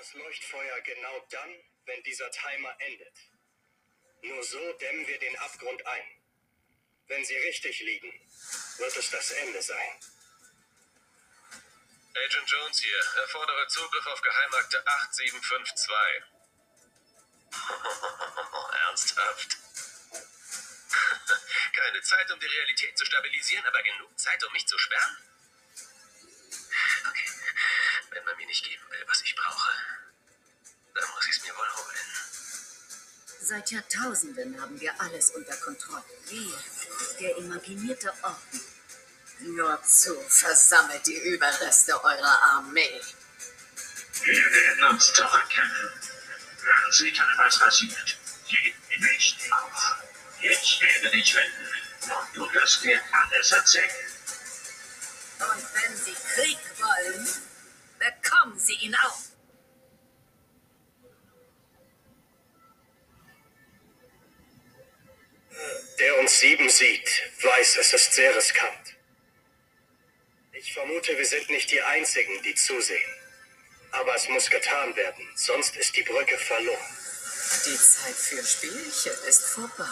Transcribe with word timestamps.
das 0.00 0.14
Leuchtfeuer 0.14 0.80
genau 0.80 1.26
dann, 1.28 1.54
wenn 1.84 2.02
dieser 2.04 2.30
Timer 2.30 2.74
endet. 2.78 3.14
Nur 4.22 4.42
so 4.42 4.72
dämmen 4.74 5.06
wir 5.06 5.18
den 5.18 5.38
Abgrund 5.40 5.86
ein. 5.86 6.22
Wenn 7.08 7.22
sie 7.22 7.36
richtig 7.36 7.80
liegen, 7.80 8.10
wird 8.78 8.96
es 8.96 9.10
das 9.10 9.30
Ende 9.32 9.60
sein. 9.60 10.00
Agent 12.14 12.50
Jones 12.50 12.78
hier. 12.78 12.98
Erfordere 13.16 13.68
Zugriff 13.68 14.06
auf 14.06 14.22
Geheimakte 14.22 14.82
8752. 14.86 16.24
Ernsthaft? 18.86 19.58
Keine 21.74 22.02
Zeit, 22.02 22.30
um 22.30 22.40
die 22.40 22.46
Realität 22.46 22.96
zu 22.96 23.04
stabilisieren, 23.04 23.66
aber 23.66 23.82
genug 23.82 24.18
Zeit, 24.18 24.42
um 24.44 24.52
mich 24.54 24.66
zu 24.66 24.78
sperren? 24.78 25.29
Wenn 28.10 28.24
man 28.24 28.36
mir 28.36 28.46
nicht 28.46 28.64
geben 28.64 28.82
will, 28.90 29.04
was 29.06 29.22
ich 29.22 29.34
brauche, 29.36 29.70
dann 30.94 31.10
muss 31.10 31.26
ich 31.26 31.36
es 31.36 31.42
mir 31.44 31.56
wohl 31.56 31.68
holen. 31.76 32.00
Seit 33.42 33.70
Jahrtausenden 33.70 34.60
haben 34.60 34.80
wir 34.80 35.00
alles 35.00 35.30
unter 35.30 35.56
Kontrolle. 35.56 36.04
Wir, 36.26 36.58
der 37.20 37.36
imaginierte 37.38 38.12
Orden. 38.22 38.60
Nur 39.40 39.82
zu, 39.82 40.20
versammelt 40.28 41.06
die 41.06 41.16
Überreste 41.16 42.02
eurer 42.04 42.42
Armee. 42.42 43.00
Wir 44.24 44.52
werden 44.52 44.84
uns 44.84 45.12
zurückkehren. 45.14 45.70
Hören 46.62 46.92
Sie 46.92 47.12
dann, 47.12 47.28
was 47.38 47.58
passiert. 47.58 48.18
Gib 48.46 49.00
nicht 49.00 49.52
auf. 49.52 49.96
Jetzt 50.40 50.80
werde 50.80 51.16
ich 51.16 51.34
wenden. 51.34 51.68
Und 52.02 52.36
du 52.36 52.52
wirst 52.52 52.84
mir 52.84 53.00
alles 53.12 53.50
erzählen. 53.52 53.90
Und 55.38 55.64
wenn 55.74 55.96
Sie 55.96 56.14
Krieg 56.34 56.58
wollen, 56.78 57.28
bekommen 58.30 58.58
Sie 58.58 58.74
ihn 58.74 58.94
auch. 58.94 59.18
Der 65.98 66.18
uns 66.18 66.40
sieben 66.40 66.70
sieht, 66.70 67.22
weiß, 67.42 67.76
es 67.76 67.92
ist 67.92 68.14
sehr 68.14 68.34
riskant. 68.34 68.96
Ich 70.52 70.72
vermute, 70.72 71.16
wir 71.16 71.26
sind 71.26 71.48
nicht 71.50 71.70
die 71.70 71.82
Einzigen, 71.82 72.42
die 72.42 72.54
zusehen. 72.54 73.14
Aber 73.92 74.14
es 74.14 74.28
muss 74.28 74.48
getan 74.48 74.94
werden, 74.96 75.28
sonst 75.34 75.76
ist 75.76 75.94
die 75.96 76.02
Brücke 76.02 76.38
verloren. 76.38 76.96
Die 77.66 77.76
Zeit 77.76 78.14
für 78.14 78.44
Spielchen 78.44 79.12
ist 79.26 79.46
vorbei. 79.46 79.84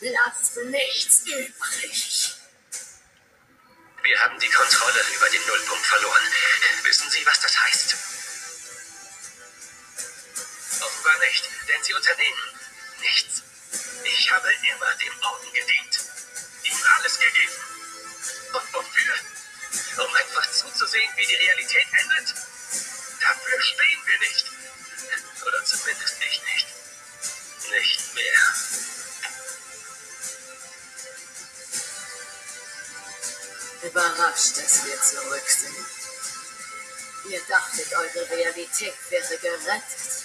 Lasst 0.00 0.56
nichts 0.56 1.26
übrig. 1.26 2.29
Wir 4.02 4.18
haben 4.20 4.38
die 4.38 4.48
Kontrolle 4.48 5.00
über 5.14 5.28
den 5.28 5.46
Nullpunkt 5.46 5.86
verloren. 5.86 6.22
Wissen 6.84 7.10
Sie, 7.10 7.24
was 7.26 7.40
das 7.40 7.60
heißt? 7.60 7.96
Offenbar 10.80 11.18
nicht, 11.18 11.44
denn 11.68 11.82
Sie 11.82 11.94
unternehmen 11.94 12.60
nichts. 13.00 13.42
Ich 14.04 14.30
habe 14.32 14.52
immer 14.52 14.94
dem 14.94 15.22
Orden 15.22 15.52
gedient. 15.52 16.00
Ihm 16.64 16.78
alles 16.96 17.18
gegeben. 17.18 17.54
Und 18.52 18.74
wofür? 18.74 19.14
Um 20.04 20.14
einfach 20.14 20.50
zuzusehen, 20.50 21.12
wie 21.16 21.26
die 21.26 21.34
Realität 21.34 21.86
endet? 21.92 22.34
Dafür 23.20 23.62
stehen 23.62 24.00
wir 24.06 24.18
nicht. 24.20 24.46
Oder 25.46 25.64
zumindest 25.64 26.16
ich 26.20 26.42
nicht. 26.42 26.66
Nicht 27.70 28.14
mehr. 28.14 28.99
Überrascht, 33.82 34.58
dass 34.58 34.84
wir 34.84 35.00
zurück 35.00 35.48
sind. 35.48 35.74
Ihr 37.32 37.40
dachtet, 37.48 37.92
eure 37.94 38.30
Realität 38.30 38.94
wäre 39.08 39.38
gerettet. 39.38 40.24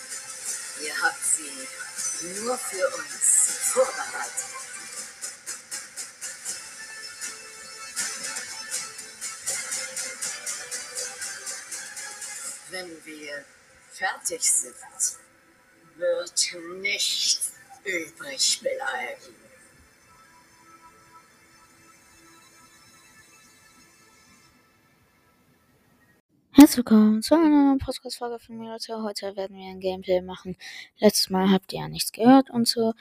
Ihr 0.82 1.02
habt 1.02 1.24
sie 1.24 1.68
nur 2.42 2.58
für 2.58 2.88
uns 2.96 3.72
vorbereitet. 3.72 4.46
Wenn 12.72 13.06
wir 13.06 13.46
fertig 13.94 14.52
sind, 14.52 14.76
wird 15.96 16.54
nichts 16.82 17.52
übrig 17.86 18.60
bleiben. 18.62 19.45
Herzlich 26.58 26.78
willkommen 26.78 27.22
zu 27.22 27.36
einer 27.36 27.50
neuen 27.50 27.80
Podcast-Folge 27.80 28.40
von 28.40 28.58
mir. 28.58 28.72
Leute. 28.72 29.04
Heute 29.04 29.36
werden 29.36 29.58
wir 29.58 29.66
ein 29.70 29.82
Gameplay 29.82 30.22
machen. 30.22 30.56
Letztes 31.00 31.30
Mal 31.30 31.52
habt 31.52 31.74
ihr 31.74 31.80
ja 31.80 31.90
nichts 31.90 32.14
gehört 32.14 32.50
und 32.50 32.66
so. 32.66 32.94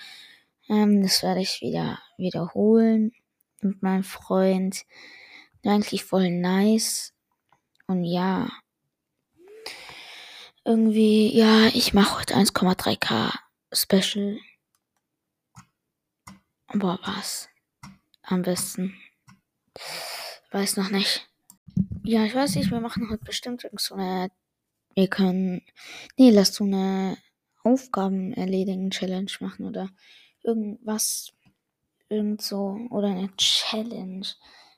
Ähm, 0.68 1.04
das 1.04 1.22
werde 1.22 1.40
ich 1.40 1.60
wieder 1.60 2.00
wiederholen 2.16 3.12
mit 3.60 3.80
meinem 3.80 4.02
Freund. 4.02 4.84
Eigentlich 5.64 6.02
voll 6.02 6.30
nice. 6.30 7.14
Und 7.86 8.02
ja. 8.02 8.50
Irgendwie, 10.64 11.32
ja, 11.38 11.68
ich 11.68 11.94
mache 11.94 12.18
heute 12.18 12.34
1,3k 12.34 13.38
Special. 13.72 14.40
Aber 16.66 16.98
was? 17.04 17.48
Am 18.22 18.42
besten. 18.42 19.00
Weiß 20.50 20.76
noch 20.76 20.90
nicht. 20.90 21.28
Ja, 22.06 22.22
ich 22.26 22.34
weiß 22.34 22.56
nicht, 22.56 22.70
wir 22.70 22.80
machen 22.80 23.08
heute 23.08 23.24
bestimmt 23.24 23.64
irgend 23.64 23.80
so 23.80 23.94
eine. 23.94 24.30
Wir 24.94 25.08
können. 25.08 25.62
Nee, 26.18 26.30
lass 26.30 26.54
so 26.54 26.64
eine 26.64 27.16
Aufgaben 27.62 28.34
erledigen 28.34 28.90
Challenge 28.90 29.30
machen 29.40 29.64
oder 29.64 29.88
irgendwas. 30.42 31.32
Irgend 32.10 32.42
so. 32.42 32.76
Oder 32.90 33.08
eine 33.08 33.34
Challenge. 33.38 34.26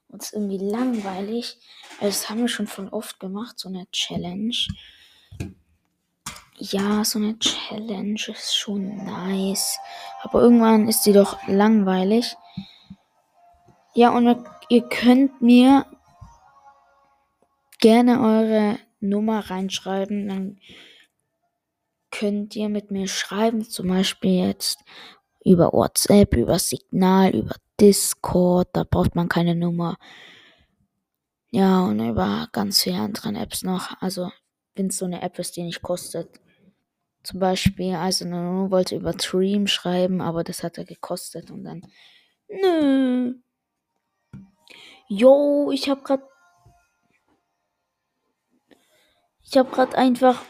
Uns 0.07 0.33
irgendwie 0.33 0.59
langweilig. 0.59 1.59
Also 1.95 2.07
das 2.07 2.31
haben 2.31 2.43
wir 2.43 2.49
schon 2.49 2.69
voll 2.69 2.89
oft 2.91 3.19
gemacht, 3.19 3.59
so 3.59 3.69
eine 3.69 3.91
Challenge. 3.91 4.55
Ja, 6.59 7.05
so 7.05 7.19
eine 7.19 7.37
Challenge 7.41 8.21
ist 8.29 8.57
schon 8.57 9.05
nice. 9.05 9.77
Aber 10.23 10.43
irgendwann 10.43 10.87
ist 10.87 11.03
sie 11.03 11.13
doch 11.13 11.45
langweilig. 11.49 12.37
Ja, 13.95 14.11
und 14.11 14.45
ihr 14.69 14.89
könnt 14.89 15.43
mir 15.43 15.87
gerne 17.79 18.21
eure 18.21 18.79
Nummer 19.01 19.51
reinschreiben. 19.51 20.29
Dann 20.29 20.61
könnt 22.11 22.57
ihr 22.57 22.69
mit 22.69 22.91
mir 22.91 23.09
schreiben, 23.09 23.65
zum 23.65 23.89
Beispiel 23.89 24.47
jetzt 24.47 24.79
über 25.45 25.73
WhatsApp, 25.73 26.35
über 26.35 26.59
Signal, 26.59 27.35
über 27.35 27.57
Discord. 27.81 28.69
Da 28.73 28.85
braucht 28.85 29.15
man 29.15 29.29
keine 29.29 29.55
Nummer. 29.55 29.97
Ja, 31.51 31.85
und 31.85 32.01
über 32.01 32.49
ganz 32.53 32.83
viele 32.83 32.99
andere 32.99 33.29
Apps 33.35 33.63
noch. 33.63 34.01
Also, 34.01 34.31
wenn 34.75 34.89
es 34.89 34.97
so 34.97 35.05
eine 35.05 35.23
App 35.23 35.39
ist, 35.39 35.57
die 35.57 35.63
nicht 35.63 35.83
kostet. 35.83 36.29
Zum 37.23 37.41
Beispiel, 37.41 37.95
also 37.95 38.25
Nano 38.25 38.71
wollte 38.71 38.97
über 38.97 39.13
Dream 39.13 39.67
schreiben, 39.67 40.21
aber 40.21 40.45
das 40.45 40.63
hat 40.63 40.79
er 40.79 40.85
gekostet 40.85 41.51
und 41.51 41.65
dann. 41.65 41.83
Nö. 42.49 43.35
Yo, 45.09 45.71
ich 45.73 45.89
hab 45.89 46.05
grad 46.05 46.21
Ich 49.49 49.57
habe 49.57 49.71
gerade 49.71 49.97
einfach 49.97 50.45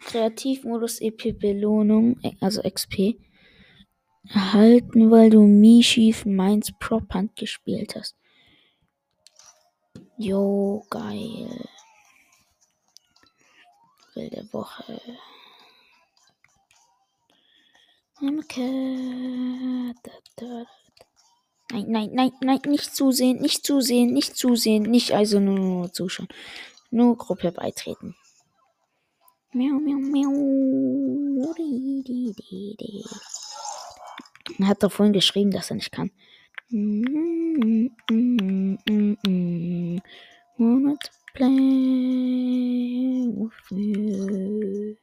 Kreativmodus 0.00 1.00
EP 1.00 1.38
Belohnung, 1.38 2.20
also 2.40 2.62
XP, 2.62 3.16
erhalten, 4.28 5.10
weil 5.10 5.30
du 5.30 5.42
Mishi 5.42 6.14
Mainz 6.24 6.72
Prop 6.78 7.12
Hand 7.14 7.36
gespielt 7.36 7.94
hast. 7.94 8.16
Jo, 10.16 10.84
geil. 10.90 11.68
Wilde 14.14 14.48
Woche. 14.52 15.00
Okay. 18.20 19.94
Nein, 21.72 21.84
nein, 21.88 22.10
nein, 22.12 22.32
nein, 22.42 22.60
nicht 22.66 22.94
zusehen, 22.94 23.40
nicht 23.40 23.64
zusehen, 23.64 24.12
nicht 24.12 24.36
zusehen, 24.36 24.82
nicht 24.82 25.12
also 25.12 25.38
nur, 25.40 25.58
nur 25.58 25.92
zuschauen. 25.92 26.28
Nur 26.90 27.16
Gruppe 27.16 27.52
beitreten. 27.52 28.16
Miau, 29.52 29.80
miau, 29.80 29.98
miau. 29.98 30.30
Er 34.60 34.66
hat 34.68 34.82
doch 34.82 34.92
vorhin 34.92 35.12
geschrieben, 35.12 35.50
dass 35.50 35.70
er 35.70 35.76
nicht 35.76 35.90
kann. 35.90 36.12
Wanna 40.56 40.94
play 41.34 43.26
with 43.26 43.70
you. 43.70 44.96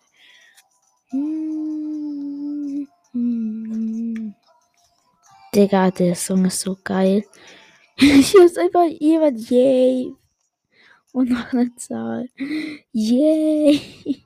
Digga, 5.54 5.92
der 5.92 6.16
Song 6.16 6.46
ist 6.46 6.62
so 6.62 6.78
geil. 6.86 7.26
Hier 7.98 8.46
ist 8.46 8.58
einfach 8.58 8.86
jemand, 9.00 9.50
yay. 9.50 10.14
Und 11.12 11.32
noch 11.32 11.52
eine 11.52 11.76
Zahl. 11.76 12.30
Yay! 12.94 14.24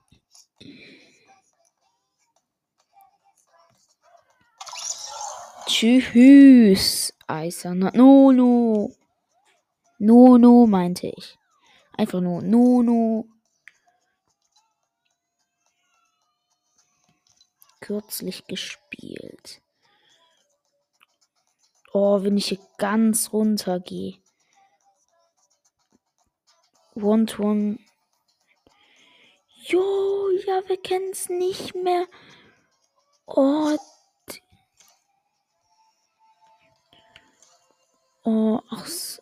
Tschüss, 5.71 7.13
eiserner 7.27 7.94
Nono. 7.95 8.94
Nono 10.00 10.68
meinte 10.68 11.07
ich. 11.07 11.39
Einfach 11.97 12.19
nur 12.19 12.41
Nono. 12.41 13.25
Kürzlich 17.79 18.45
gespielt. 18.47 19.62
Oh, 21.94 22.21
wenn 22.21 22.35
ich 22.35 22.47
hier 22.47 22.59
ganz 22.77 23.31
runter 23.31 23.79
gehe. 23.79 24.18
One. 26.95 27.79
Jo, 29.63 30.29
ja, 30.45 30.68
wir 30.68 30.81
kennen 30.81 31.12
es 31.12 31.29
nicht 31.29 31.75
mehr. 31.75 32.07
Oh, 33.25 33.77
oh, 38.23 38.59
ach 38.69 38.85
so. 38.85 39.21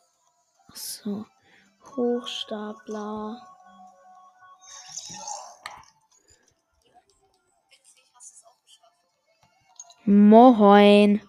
Ach 0.72 0.76
so. 0.76 1.26
Hochstapler. 1.96 3.42
Moin. 10.06 11.22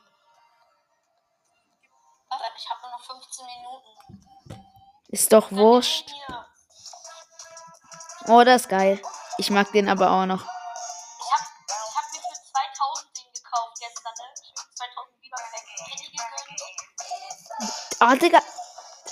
Ich 2.56 2.70
habe 2.70 2.80
nur 2.82 2.90
noch 2.90 3.04
15 3.04 3.46
Minuten. 3.46 4.60
Ist 5.08 5.32
doch 5.32 5.52
wurscht. 5.52 6.10
Oh, 8.26 8.42
das 8.44 8.62
ist 8.62 8.68
geil. 8.68 9.00
Ich 9.38 9.50
mag 9.50 9.70
den 9.72 9.88
aber 9.88 10.10
auch 10.10 10.26
noch. 10.26 10.46
Ah, 18.02 18.16
Digga. 18.16 18.40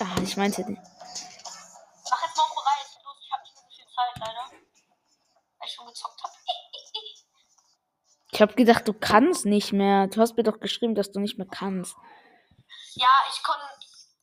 Ah, 0.00 0.16
ich 0.22 0.36
meinte 0.38 0.64
den. 0.64 0.74
Mach 0.74 2.22
jetzt 2.24 2.36
mal 2.38 2.48
bereit. 2.54 2.88
Los, 3.04 3.16
ich 3.20 3.30
habe 3.32 3.42
nicht 3.42 3.54
mehr 3.54 3.62
so 3.62 3.68
viel 3.76 3.84
Zeit, 3.94 4.16
leider. 4.18 4.50
Weil 5.58 5.68
ich 5.68 5.74
schon 5.74 5.86
gezockt 5.86 6.22
habe. 6.22 6.32
Ich 8.30 8.42
hab 8.42 8.56
gedacht, 8.56 8.86
du 8.86 8.92
kannst 8.92 9.46
nicht 9.46 9.72
mehr. 9.72 10.06
Du 10.06 10.20
hast 10.20 10.36
mir 10.36 10.42
doch 10.44 10.60
geschrieben, 10.60 10.94
dass 10.94 11.10
du 11.10 11.18
nicht 11.18 11.38
mehr 11.38 11.46
kannst. 11.50 11.96
Ja, 12.94 13.08
ich 13.28 13.42
konnte. 13.42 13.64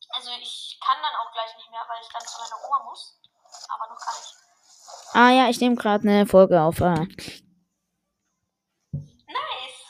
Also, 0.09 0.29
ich 0.41 0.79
kann 0.79 0.97
dann 1.01 1.15
auch 1.15 1.33
gleich 1.33 1.53
nicht 1.57 1.69
mehr, 1.69 1.81
weil 1.89 2.01
ich 2.01 2.07
dann 2.13 2.21
zu 2.21 2.39
meiner 2.39 2.55
Oma 2.65 2.89
muss. 2.89 3.19
Aber 3.67 3.87
noch 3.91 3.99
gar 3.99 4.13
nicht. 4.13 4.35
Ah 5.13 5.31
ja, 5.31 5.49
ich 5.49 5.59
nehme 5.59 5.75
gerade 5.75 6.07
eine 6.07 6.25
Folge 6.27 6.61
auf. 6.61 6.81
Ah. 6.81 7.05
Nice. 8.93 9.81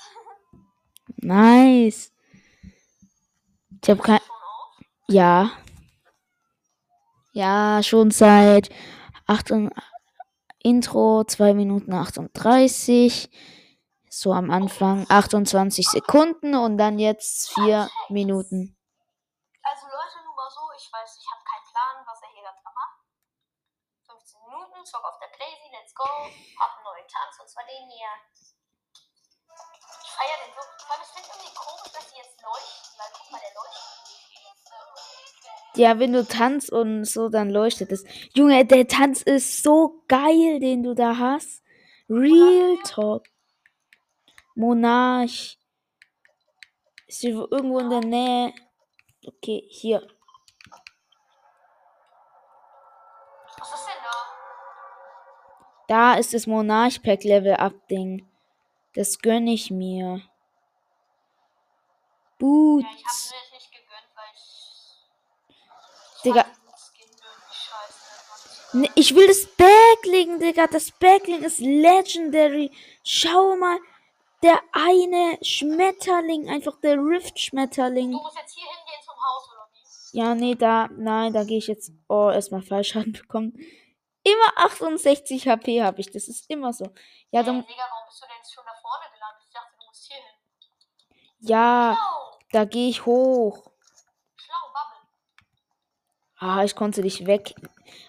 Nice. 1.21 2.11
Ich 3.83 3.89
habe 3.89 4.01
kein. 4.01 4.24
Ja. 5.07 5.51
Ja, 7.33 7.83
schon 7.83 8.11
seit 8.11 8.69
8 9.27 9.51
und- 9.51 9.71
Intro 10.59 11.23
2 11.25 11.53
Minuten 11.53 11.93
38. 11.93 13.29
So 14.09 14.33
am 14.33 14.49
Anfang 14.49 15.05
28 15.09 15.87
Sekunden 15.87 16.55
und 16.55 16.77
dann 16.77 16.97
jetzt 16.97 17.53
4 17.53 17.89
Minuten. 18.09 18.75
Also 19.61 19.85
Leute, 19.85 20.23
nur 20.25 20.33
mal 20.35 20.49
so, 20.49 20.61
ich 20.77 20.87
weiß, 20.89 21.19
ich 21.19 21.27
habe 21.29 21.43
keinen 21.43 21.67
Plan, 21.69 21.95
was 22.07 22.21
er 22.23 22.29
hier 22.33 22.41
gerade 22.41 22.63
macht. 22.63 22.97
15 24.07 24.39
Minuten, 24.41 24.85
zock 24.85 25.03
auf 25.03 25.19
der 25.19 25.27
Playsee, 25.37 25.69
let's 25.75 25.93
go. 25.93 26.05
Hab 26.07 26.71
einen 26.77 26.85
neuen 26.85 27.07
Tanz, 27.11 27.37
und 27.41 27.49
zwar 27.49 27.65
den 27.65 27.85
hier. 27.91 28.09
Ich 30.01 30.11
feier 30.15 30.37
den 30.47 30.53
so. 30.55 30.61
Weil 30.89 31.01
es 31.03 31.11
finde 31.11 31.29
irgendwie 31.29 31.53
komisch, 31.53 31.91
dass 31.93 32.09
die 32.09 32.17
jetzt 32.17 32.41
leuchten. 32.41 32.93
Weil 32.97 33.11
guck 33.13 33.31
mal, 33.31 33.41
der 33.43 33.53
leuchtet. 33.53 34.24
Ja, 35.75 35.99
wenn 35.99 36.13
du 36.13 36.25
tanzt 36.25 36.71
und 36.71 37.03
so, 37.05 37.27
dann 37.29 37.49
leuchtet 37.49 37.91
es. 37.91 38.05
Junge, 38.33 38.65
der 38.65 38.87
Tanz 38.87 39.21
ist 39.21 39.61
so 39.61 40.01
geil, 40.07 40.59
den 40.59 40.83
du 40.83 40.93
da 40.93 41.17
hast. 41.17 41.63
Real 42.09 42.77
Talk. 42.85 43.25
Monarch. 44.55 45.57
Ist 47.07 47.21
hier 47.21 47.47
irgendwo 47.51 47.79
in 47.79 47.89
der 47.89 48.01
Nähe. 48.01 48.53
Okay, 49.25 49.65
hier. 49.69 50.07
Da? 55.87 56.15
Ist 56.15 56.33
das 56.33 56.47
Monarch-Pack 56.47 57.23
Level 57.23 57.55
Up 57.55 57.87
Ding. 57.87 58.27
Das 58.95 59.19
gönn 59.19 59.47
ich 59.47 59.69
mir. 59.69 60.21
Boots. 62.39 62.85
hab's 62.85 63.31
mir 63.31 63.37
jetzt 63.37 63.53
nicht 63.53 63.71
gegönnt, 63.71 64.09
weil 64.15 64.25
ich. 64.33 64.49
ich 66.14 66.14
Digga. 66.14 66.14
fand 66.14 66.14
diesen 66.14 66.14
Skin 66.14 66.14
irgendwie 66.14 66.14
scheiße. 66.14 66.14
Das 66.14 66.14
war 66.14 66.14
Ne, 66.33 66.45
nicht 68.81 68.91
ich 68.95 69.15
will 69.15 69.27
das 69.27 69.45
Backlink, 69.45 70.39
Digga. 70.41 70.67
Das 70.67 70.91
Backlink 70.91 71.43
ist 71.43 71.59
legendary. 71.59 72.71
Schau 73.03 73.55
mal. 73.55 73.77
Der 74.43 74.59
eine 74.73 75.39
Schmetterling, 75.41 76.49
einfach 76.49 76.79
der 76.81 76.97
Rift-Schmetterling. 76.97 78.11
Du 78.11 78.17
musst 78.17 78.37
jetzt 78.37 78.53
hier 78.53 78.65
hingehen 78.65 79.01
zum 79.03 79.15
Haus, 79.15 79.49
oder 79.49 79.67
wie? 79.71 80.17
Ja, 80.19 80.35
nee, 80.35 80.55
da, 80.55 80.87
nein, 80.91 81.33
da 81.33 81.43
gehe 81.43 81.57
ich 81.57 81.67
jetzt, 81.67 81.91
oh, 82.09 82.29
erstmal 82.29 82.61
Fallschaden 82.61 83.13
bekommen. 83.13 83.53
Immer 84.23 84.57
68 84.65 85.47
HP 85.47 85.81
habe 85.81 86.01
ich, 86.01 86.11
das 86.11 86.27
ist 86.27 86.49
immer 86.49 86.73
so. 86.73 86.85
Ja, 87.31 87.39
Ey, 87.39 87.45
dann, 87.45 87.65
Digga, 87.65 87.83
warum 87.89 88.05
bist 88.07 88.21
du 88.21 88.25
denn 88.27 88.35
jetzt 88.37 88.53
schon 88.53 88.63
da 88.65 88.73
vorne 88.81 89.05
gelandet? 89.13 89.43
Ich 89.47 89.53
dachte, 89.53 89.71
du 89.79 89.85
musst 89.87 90.05
hier 90.07 90.17
hin. 90.17 90.25
ja, 91.39 91.95
Schlau. 91.97 92.39
da 92.51 92.65
gehe 92.65 92.89
ich 92.89 93.05
hoch. 93.05 93.71
Ah, 96.37 96.63
ich 96.63 96.75
konnte 96.75 97.01
dich 97.01 97.25
weg. 97.25 97.55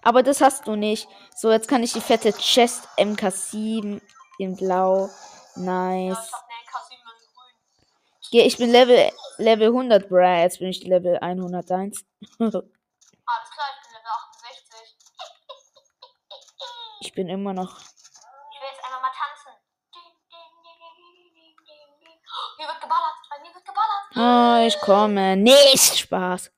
Aber 0.02 0.22
das 0.22 0.40
hast 0.40 0.66
du 0.66 0.74
nicht. 0.74 1.08
So, 1.34 1.50
jetzt 1.50 1.68
kann 1.68 1.82
ich 1.82 1.92
die 1.92 2.00
fette 2.00 2.32
Chest 2.32 2.88
MK7 2.98 4.00
in 4.38 4.56
Blau. 4.56 5.08
Nice. 5.54 6.18
ich 6.18 6.32
hab 6.32 6.44
eine 6.44 6.58
NK7 6.64 6.92
in 6.92 6.98
grün. 7.34 7.54
Geh, 8.32 8.42
ich 8.42 8.56
bin 8.58 8.70
Level, 8.70 9.12
Level 9.38 9.68
100, 9.68 10.08
bruh. 10.08 10.18
Jetzt 10.18 10.58
bin 10.58 10.68
ich 10.68 10.82
Level 10.84 11.18
101. 11.18 12.04
Alles 12.38 13.50
klar, 13.50 13.66
ich 13.72 13.82
bin 13.82 13.92
Level 13.92 14.12
68. 14.30 14.96
ich 17.00 17.12
bin 17.12 17.28
immer 17.28 17.52
noch. 17.52 17.78
Ich 17.78 18.60
will 18.60 18.68
jetzt 18.72 18.84
einfach 18.84 19.02
mal 19.02 19.12
tanzen. 19.12 19.52
Oh, 22.28 22.56
Hier 22.58 22.66
wird 22.66 22.80
geballert. 22.80 23.14
Bei 23.30 23.38
mir 23.40 23.54
wird 23.54 23.64
geballert. 23.64 24.16
Ah, 24.16 24.66
ich 24.66 24.80
komme. 24.80 25.36
Nicht 25.36 25.98
Spaß. 25.98 26.50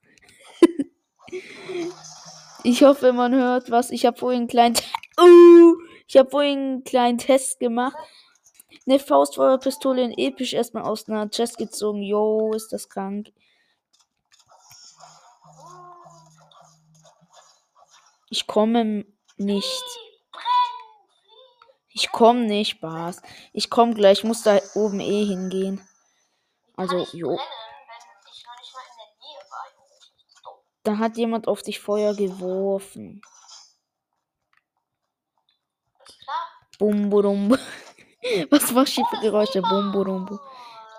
Ich 2.63 2.83
hoffe, 2.83 3.13
man 3.13 3.33
hört 3.33 3.71
was. 3.71 3.91
Ich 3.91 4.05
habe 4.05 4.17
vorhin 4.17 4.41
einen 4.41 4.47
kleinen. 4.47 4.75
Uh, 5.19 5.75
ich 6.07 6.17
habe 6.17 6.29
vorhin 6.29 6.59
einen 6.59 6.83
kleinen 6.83 7.17
Test 7.17 7.59
gemacht. 7.59 7.95
Eine 8.87 8.99
Faustfeuerpistole 8.99 10.03
in 10.03 10.17
episch 10.17 10.53
erstmal 10.53 10.83
aus 10.83 11.07
einer 11.07 11.29
Chest 11.29 11.57
gezogen. 11.57 12.01
Yo, 12.01 12.53
ist 12.53 12.73
das 12.73 12.89
krank. 12.89 13.31
Ich 18.29 18.47
komme 18.47 19.05
nicht. 19.37 19.83
Ich 21.91 22.11
komme 22.11 22.41
nicht, 22.41 22.69
Spaß. 22.69 23.21
Ich 23.51 23.69
komme 23.69 23.93
gleich. 23.93 24.19
Ich 24.19 24.23
muss 24.23 24.43
da 24.43 24.59
oben 24.75 24.99
eh 24.99 25.25
hingehen. 25.25 25.85
Also, 26.75 27.05
jo. 27.11 27.35
brennen, 27.35 28.15
wenn 28.23 28.31
ich 28.31 28.45
noch 28.45 28.57
nicht 28.59 28.73
mal 28.73 28.85
in 28.87 28.95
der 28.97 29.11
Nähe 29.19 29.41
war. 29.49 29.65
Junge, 29.75 29.97
ich 30.15 30.41
Da 30.83 30.97
hat 30.97 31.17
jemand 31.17 31.47
auf 31.47 31.61
dich 31.61 31.79
Feuer 31.79 32.15
geworfen. 32.15 33.21
Ist 36.05 36.19
klar? 36.23 36.47
Bum, 36.79 37.09
budum. 37.09 37.51
Was 38.49 38.73
war 38.73 38.85
für 38.85 39.03
Geräusche? 39.21 39.61
Bum, 39.61 39.91
budum, 39.91 40.25
bum. 40.25 40.39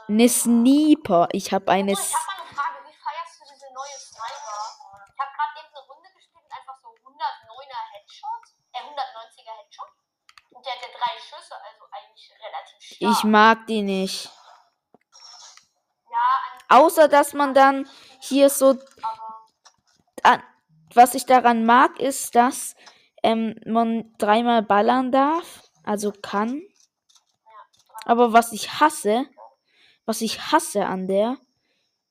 Eine 0.08 0.28
Sniper. 0.28 1.28
Ich 1.32 1.52
habe 1.52 1.70
eine. 1.70 1.94
So, 1.94 2.02
ich 2.02 2.12
hab 2.12 2.26
mal 2.26 2.34
eine 2.34 2.54
Frage. 2.54 2.78
Wie 2.84 2.96
feierst 2.98 3.40
du 3.40 3.44
diese 3.52 3.72
neue 3.72 3.96
Sniper? 3.96 4.58
Ich 5.06 5.20
hab 5.20 5.30
gerade 5.32 5.54
eben 5.60 5.70
eine 5.70 5.86
Runde 5.86 6.08
gespielt 6.14 6.44
und 6.44 6.52
einfach 6.52 6.76
so 6.82 6.88
109er 6.88 7.82
Headshot. 7.94 8.42
Äh, 8.72 8.82
190er 8.84 9.54
Headshot. 9.56 9.90
Und 10.50 10.66
der 10.66 10.72
hatte 10.74 10.90
drei 10.92 11.14
Schüsse, 11.20 11.54
also 11.54 11.84
eigentlich 11.92 12.32
relativ 12.36 12.80
stark. 12.82 13.12
ich 13.12 13.24
mag 13.24 13.66
die 13.66 13.82
nicht. 13.82 14.30
Ja, 16.10 16.76
Außer, 16.76 17.08
dass 17.08 17.32
man 17.32 17.54
dann 17.54 17.88
hier 18.20 18.50
so. 18.50 18.78
An- 20.24 20.42
Was 20.94 21.14
ich 21.14 21.26
daran 21.26 21.64
mag, 21.64 21.98
ist, 22.00 22.34
dass 22.34 22.74
ähm, 23.22 23.60
man 23.66 24.12
dreimal 24.18 24.62
ballern 24.62 25.12
darf. 25.12 25.62
Also 25.84 26.12
kann. 26.12 26.62
Aber 28.04 28.32
was 28.32 28.52
ich 28.52 28.80
hasse. 28.80 29.26
Was 30.06 30.20
ich 30.20 30.40
hasse 30.52 30.86
an 30.86 31.06
der. 31.06 31.36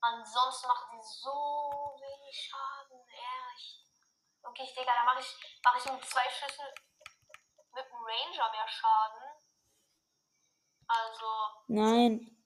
Ansonsten 0.00 0.66
macht 0.68 0.86
die 0.92 1.02
so 1.02 1.30
wenig 2.00 2.48
Schaden, 2.48 2.98
ehrlich. 2.98 3.84
Okay, 4.42 4.62
Wirklich, 4.62 4.74
Digga, 4.74 4.92
da 4.96 5.04
mache 5.04 5.20
ich, 5.20 5.60
mach 5.62 5.76
ich 5.76 5.92
mit 5.92 6.04
zwei 6.04 6.22
Schüssen 6.30 6.64
mit 7.74 7.84
dem 7.84 8.02
Ranger 8.02 8.50
mehr 8.52 8.68
Schaden. 8.68 9.28
Also, 10.88 11.26
Nein. 11.68 12.36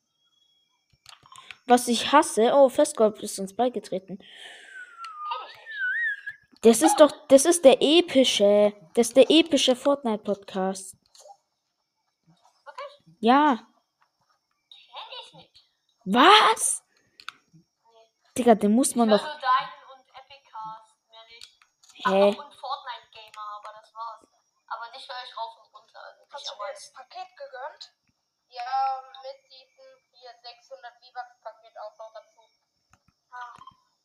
Was 1.67 1.89
ich 1.89 2.13
hasse. 2.13 2.53
Oh, 2.55 2.69
Festgold 2.69 3.23
ist 3.23 3.39
uns 3.39 3.57
beigetreten. 3.57 4.19
Ich. 6.65 6.81
Das 6.81 6.83
ist 6.83 7.01
doch. 7.01 7.11
Das 7.29 7.45
ist 7.45 7.65
der 7.65 7.77
epische. 7.81 8.73
Das 8.95 9.09
ist 9.09 9.17
der 9.17 9.31
epische 9.31 9.75
Fortnite-Podcast. 9.77 10.97
Wirklich? 12.65 12.93
Ja. 13.21 13.67
Kenn 14.71 15.11
ich 15.23 15.35
nicht. 15.35 15.69
Was? 16.05 16.83
Digga, 18.37 18.55
den 18.55 18.73
muss 18.73 18.91
Ich 18.91 18.97
man 18.97 19.09
höre 19.11 19.19
doch. 19.19 19.25
nur 19.25 19.41
deinen 19.41 19.73
und 19.95 20.09
Epic 20.11 20.43
Cast, 20.51 20.97
mehr 21.09 21.25
nicht. 21.27 21.49
Hä? 22.07 22.31
noch 22.33 22.45
und 22.45 22.55
Fortnite 22.55 23.09
Gamer, 23.13 23.47
aber 23.63 23.71
das 23.81 23.95
war's. 23.95 24.27
Aber 24.67 24.91
dich 24.93 25.09
höre 25.09 25.23
ich 25.25 25.37
rauf 25.37 25.57
und 25.59 25.73
runter. 25.75 26.01
Also 26.03 26.27
Hast 26.33 26.49
du 26.49 26.53
aber 26.55 26.65
dir 26.67 26.71
jetzt. 26.73 26.87
das 26.87 26.93
Paket 26.95 27.31
gegönnt? 27.37 27.93
Ja, 28.49 29.03
mit 29.23 29.39
diesem 29.51 29.87
hier 30.13 30.31
600 30.43 30.93
V-Bucks-Paket 30.99 31.75
auch 31.79 31.97
noch 31.99 32.13
dazu. 32.15 32.34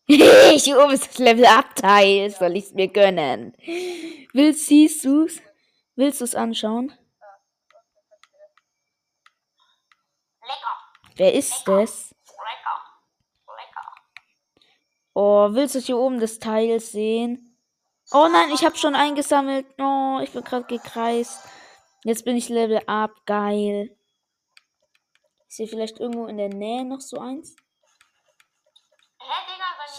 ich 0.56 0.76
oben 0.76 0.92
ist 0.92 1.08
das 1.08 1.20
Level 1.20 1.46
Up 1.46 1.76
Teil. 1.76 2.32
Soll 2.32 2.58
ich's 2.58 2.74
mir 2.74 2.88
gönnen? 2.88 3.54
Willst 4.34 4.66
siehst 4.66 5.06
du's? 5.06 5.40
Willst 5.96 6.20
du's 6.20 6.34
anschauen? 6.34 6.92
Lecker, 10.42 11.14
Wer 11.16 11.34
ist 11.36 11.64
das? 11.68 12.16
lecker, 12.26 12.82
lecker. 13.56 13.88
Oh, 15.14 15.50
willst 15.52 15.76
du 15.76 15.80
hier 15.80 15.98
oben 16.00 16.20
das 16.20 16.40
Teil 16.40 16.80
sehen? 16.80 17.56
Oh 18.12 18.28
nein, 18.32 18.50
ich 18.52 18.66
habe 18.66 18.78
schon 18.78 18.96
eingesammelt. 18.96 19.68
Oh, 19.78 20.20
ich 20.24 20.32
bin 20.32 20.44
gerade 20.44 20.66
gekreist. 20.66 21.40
Jetzt 22.04 22.26
bin 22.26 22.36
ich 22.36 22.50
Level 22.50 22.82
Up. 22.88 23.12
Geil. 23.28 23.96
Ist 25.48 25.58
hier 25.58 25.68
vielleicht 25.68 26.00
irgendwo 26.00 26.26
in 26.26 26.38
der 26.38 26.50
Nähe 26.50 26.84
noch 26.84 27.02
so 27.02 27.20
eins? 27.20 27.56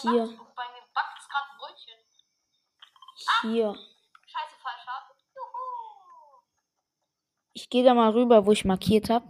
Hier. 0.01 0.11
mir 0.11 0.27
backt, 0.27 0.55
bei 0.55 0.63
mir 0.63 0.81
backt 0.93 1.29
gerade 1.29 1.47
ein 1.51 1.57
Brötchen. 1.59 1.99
Hier. 3.43 3.75
Scheiße, 4.25 4.55
falsch 4.63 4.87
ab. 4.87 5.15
Juhu. 5.35 6.41
Ich 7.53 7.69
gehe 7.69 7.83
da 7.83 7.93
mal 7.93 8.11
rüber, 8.11 8.45
wo 8.45 8.51
ich 8.51 8.65
markiert 8.65 9.09
habe. 9.09 9.25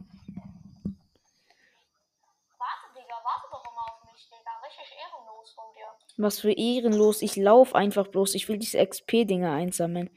Warte, 2.58 2.88
Digga, 2.96 3.16
warte 3.24 3.48
doch 3.52 3.64
immer 3.66 3.84
auf 3.92 4.04
mich, 4.12 4.30
Digga. 4.30 4.52
Richtig 4.66 4.96
ehrenlos 4.98 5.52
von 5.54 5.74
dir. 5.76 5.88
Was 6.18 6.40
für 6.40 6.54
ehrenlos. 6.54 7.22
Ich 7.22 7.36
lauf 7.36 7.76
einfach 7.76 8.08
bloß. 8.08 8.36
Ich 8.36 8.48
will 8.48 8.58
diese 8.58 8.78
XP-Dinger 8.86 9.52
einsammeln. 9.52 10.10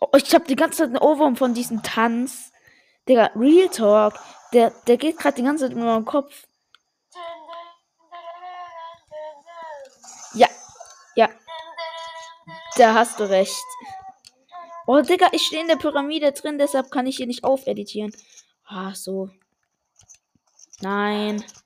Oh, 0.00 0.08
ich 0.16 0.34
habe 0.34 0.46
die 0.46 0.56
ganze 0.56 0.78
Zeit 0.78 0.88
einen 0.88 0.98
Ohrwurm 0.98 1.36
von 1.36 1.54
diesem 1.54 1.84
Tanz. 1.84 2.52
Digga, 3.08 3.30
Real 3.36 3.68
Talk. 3.68 4.18
Der, 4.52 4.70
der 4.88 4.96
geht 4.96 5.18
gerade 5.18 5.36
die 5.36 5.44
ganze 5.44 5.68
Zeit 5.68 5.76
in 5.76 5.84
meinem 5.84 6.04
Kopf. 6.04 6.48
Da 12.76 12.94
hast 12.94 13.20
du 13.20 13.28
recht. 13.28 13.64
Oh, 14.86 15.00
Digga, 15.00 15.28
ich 15.32 15.46
stehe 15.46 15.62
in 15.62 15.68
der 15.68 15.76
Pyramide 15.76 16.32
drin, 16.32 16.58
deshalb 16.58 16.90
kann 16.90 17.06
ich 17.06 17.16
hier 17.16 17.26
nicht 17.26 17.44
aufeditieren. 17.44 18.14
Ah, 18.64 18.94
so. 18.94 19.30
Nein. 20.80 21.44
Oh. 21.44 21.62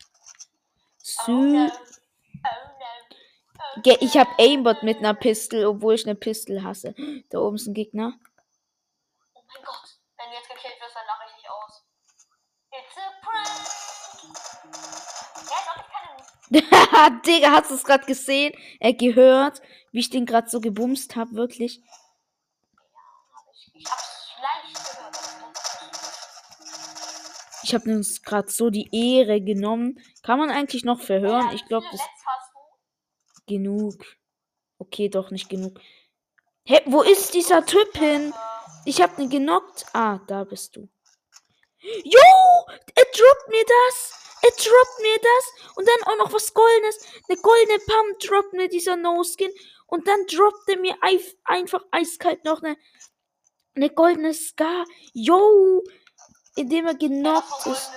Sü. 0.98 1.70
Ich 4.00 4.16
habe 4.16 4.30
Aimbot 4.38 4.82
mit 4.82 4.98
einer 4.98 5.14
Pistole, 5.14 5.68
obwohl 5.68 5.94
ich 5.94 6.04
eine 6.06 6.14
Pistole 6.14 6.62
hasse. 6.62 6.94
Da 7.30 7.38
oben 7.38 7.56
ist 7.56 7.66
ein 7.66 7.74
Gegner. 7.74 8.12
Oh 9.34 9.40
mein 9.46 9.64
Gott. 9.64 9.98
Wenn 10.16 10.30
du 10.30 10.36
jetzt 10.36 10.48
gekillt 10.48 10.80
wirst, 10.80 10.94
dann 10.94 11.06
lache 11.06 11.24
ich 11.28 11.34
dich 11.36 11.50
aus. 11.50 11.84
It's 12.72 12.96
a 12.96 13.12
prank. 13.22 13.48
Ja, 15.50 15.58
ob 15.74 15.80
ich 15.80 15.88
keine 17.00 17.20
Digga, 17.26 17.50
hast 17.50 17.70
du 17.70 17.74
es 17.74 17.84
gerade 17.84 18.06
gesehen? 18.06 18.54
Er 18.80 18.92
gehört, 18.92 19.60
wie 19.96 20.00
ich 20.00 20.10
den 20.10 20.26
gerade 20.26 20.50
so 20.50 20.60
gebumst 20.60 21.16
habe, 21.16 21.36
wirklich. 21.36 21.80
Ich, 27.62 27.74
habe 27.74 27.90
uns 27.90 28.20
gerade 28.20 28.50
so 28.50 28.68
die 28.68 28.90
Ehre 28.92 29.40
genommen. 29.40 29.98
Kann 30.22 30.38
man 30.38 30.50
eigentlich 30.50 30.84
noch 30.84 31.00
verhören? 31.00 31.50
Ich 31.54 31.64
glaube, 31.64 31.86
das 31.90 32.02
genug. 33.46 34.04
Okay, 34.78 35.08
doch 35.08 35.30
nicht 35.30 35.48
genug. 35.48 35.80
Hä, 36.66 36.82
wo 36.84 37.00
ist 37.00 37.32
dieser 37.32 37.64
Typ 37.64 37.96
hin? 37.96 38.34
Ich 38.84 39.00
hab 39.00 39.16
den 39.16 39.30
genockt. 39.30 39.86
Ah, 39.94 40.18
da 40.26 40.44
bist 40.44 40.76
du. 40.76 40.90
Jo, 41.80 42.20
er 42.94 43.04
droppt 43.04 43.48
mir 43.48 43.64
das. 43.64 44.12
Er 44.42 44.50
droppt 44.50 45.00
mir 45.00 45.18
das. 45.22 45.74
Und 45.76 45.88
dann 45.88 46.12
auch 46.12 46.18
noch 46.18 46.32
was 46.34 46.52
Goldenes. 46.52 46.98
Eine 47.28 47.38
goldene 47.38 47.78
Pump 47.78 48.18
droppt 48.20 48.52
mir 48.52 48.68
dieser 48.68 48.96
No-Skin. 48.96 49.52
Und 49.86 50.06
dann 50.08 50.26
droppt 50.26 50.68
er 50.68 50.78
mir 50.80 50.96
einfach 51.44 51.80
eiskalt 51.92 52.44
noch 52.44 52.62
eine, 52.62 52.76
eine 53.74 53.90
goldene 53.90 54.34
Scar. 54.34 54.84
Jo, 55.12 55.82
indem 56.56 56.86
er 56.86 56.94
genockt 56.94 57.66
ist. 57.66 57.90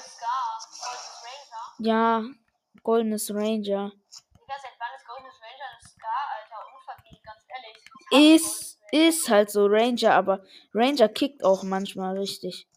Ja, 1.80 2.24
goldenes 2.84 3.32
Ranger. 3.34 3.92
Ist 8.12 8.78
Ist, 8.92 9.30
halt 9.30 9.52
so 9.52 9.68
Ranger, 9.68 10.16
aber 10.16 10.44
Ranger 10.74 11.10
kickt 11.10 11.44
auch 11.44 11.62
manchmal 11.62 12.18
richtig. 12.18 12.68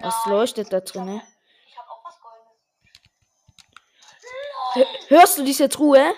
Was 0.00 0.24
leuchtet 0.24 0.72
da 0.72 0.78
Ich 0.78 0.82
hab- 0.84 0.92
drinne? 0.92 1.22
Ich 1.66 1.76
hab 1.76 1.86
auch 1.86 2.02
was 2.02 2.18
Goldenes. 2.18 2.56
Hör- 4.22 4.59
Hörst 5.08 5.38
du 5.38 5.42
diese 5.44 5.68
Truhe? 5.68 6.14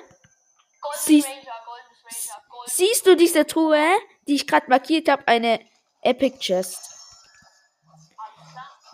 Siehst- 0.97 1.29
Siehst 2.67 3.07
du 3.07 3.17
diese 3.17 3.47
Truhe, 3.47 3.83
die 4.27 4.35
ich 4.35 4.47
gerade 4.47 4.69
markiert 4.69 5.09
habe? 5.09 5.27
Eine 5.27 5.61
Epic 6.03 6.39
Chest. 6.39 6.91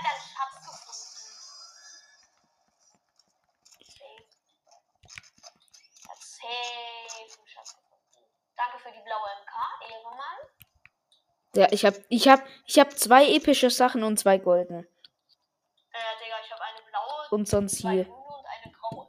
ja 11.57 11.67
ich 11.71 11.85
hab, 11.85 11.95
ich 12.09 12.27
hab, 12.27 12.45
ich 12.65 12.79
hab 12.79 12.91
zwei 12.97 13.27
epische 13.35 13.69
Sachen 13.69 14.03
und 14.03 14.17
zwei 14.17 14.37
goldene. 14.37 14.79
Äh, 15.91 16.23
Digga, 16.23 16.35
ich 16.45 16.51
habe 16.51 16.61
eine 16.63 16.81
blaue, 16.89 17.29
Und 17.31 17.47
sonst 17.47 17.77
hier 17.77 18.07
und 18.07 18.45
eine 18.45 18.73
graue. 18.73 19.07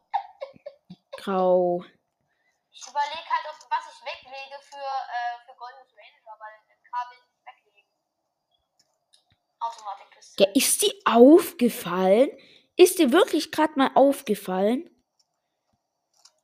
grau. 1.13 1.85
Ich 2.73 2.83
überlege 2.89 3.29
halt, 3.29 3.47
ob, 3.51 3.71
was 3.71 3.85
ich 3.93 4.01
weglege 4.05 4.57
für, 4.63 4.77
äh, 4.77 5.39
für 5.47 5.55
goldenes 5.57 5.93
Ranger, 5.97 6.39
weil 6.39 6.53
will 7.11 7.19
ich 7.19 7.29
nicht 7.29 7.47
weglegen. 7.47 7.91
Automatikkiste. 9.61 10.43
Ja, 10.45 10.51
ist 10.55 10.83
dir 10.83 10.95
aufgefallen? 11.05 12.31
Ist 12.77 12.99
dir 12.99 13.13
wirklich 13.13 13.51
gerade 13.51 13.75
mal 13.77 13.91
aufgefallen? 13.95 14.89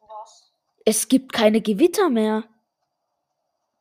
Was? 0.01 0.53
Es 0.85 1.09
gibt 1.09 1.33
keine 1.33 1.61
Gewitter 1.63 2.11
mehr. 2.11 2.45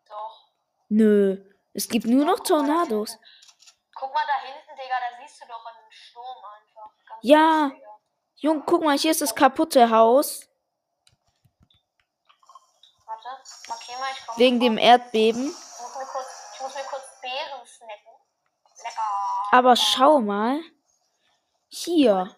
Doch. 0.08 0.52
Nö. 0.90 1.53
Es 1.74 1.88
gibt 1.88 2.06
nur 2.06 2.26
noch 2.26 2.40
Tornados. 2.40 3.18
Guck 3.96 4.14
mal 4.14 4.24
da 4.28 4.42
hinten, 4.46 4.76
Digga, 4.76 4.96
da 5.00 5.18
siehst 5.22 5.42
du 5.42 5.48
doch 5.48 5.66
einen 5.66 5.92
Sturm 5.92 6.38
einfach. 6.46 6.92
Ganz 7.08 7.20
Ja. 7.22 7.70
Digga. 7.70 7.88
Jung, 8.38 8.64
guck 8.66 8.84
mal, 8.84 8.98
hier 8.98 9.12
ist 9.12 9.22
das 9.22 9.34
kaputte 9.34 9.90
Haus. 9.90 10.48
Warte, 13.06 13.28
markier 13.70 13.98
mal, 14.00 14.12
ich 14.12 14.26
komme. 14.26 14.38
Wegen 14.38 14.60
dem 14.60 14.78
Erdbeben. 14.78 15.48
Ich 15.48 15.82
muss 15.82 15.96
mir 15.96 16.06
kurz, 16.06 16.28
ich 16.56 16.62
muss 16.62 16.76
mir 16.76 16.84
kurz 16.84 17.04
Beeren 17.22 17.66
snacken. 17.66 18.12
Lecker. 18.84 19.02
Aber 19.52 19.76
schau 19.76 20.20
mal. 20.20 20.60
Hier. 21.70 22.36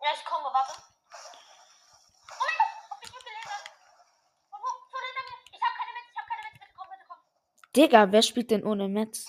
Ja, 0.00 0.08
ich 0.14 0.24
komme, 0.24 0.44
warte. 0.44 0.72
Oh 0.78 2.34
mein 2.38 2.56
Gott, 2.56 2.90
hab 2.90 3.00
mich 3.00 3.10
gut 3.12 3.24
gelesen. 3.24 3.50
Wo, 4.50 4.56
wo, 4.56 4.68
vor 4.90 5.00
hinter 5.02 5.22
mir. 5.26 5.38
Ich 5.50 5.60
hab 5.62 5.74
keine 5.74 5.92
Metz, 5.92 6.06
ich 6.12 6.18
hab 6.18 6.26
keine 6.28 6.42
Metz. 6.42 6.54
Bitte 6.60 6.72
komm, 6.76 6.88
bitte 6.90 7.04
komm. 7.08 7.20
Digga, 7.76 8.10
wer 8.10 8.22
spielt 8.22 8.50
denn 8.50 8.64
ohne 8.64 8.88
Metz? 8.88 9.26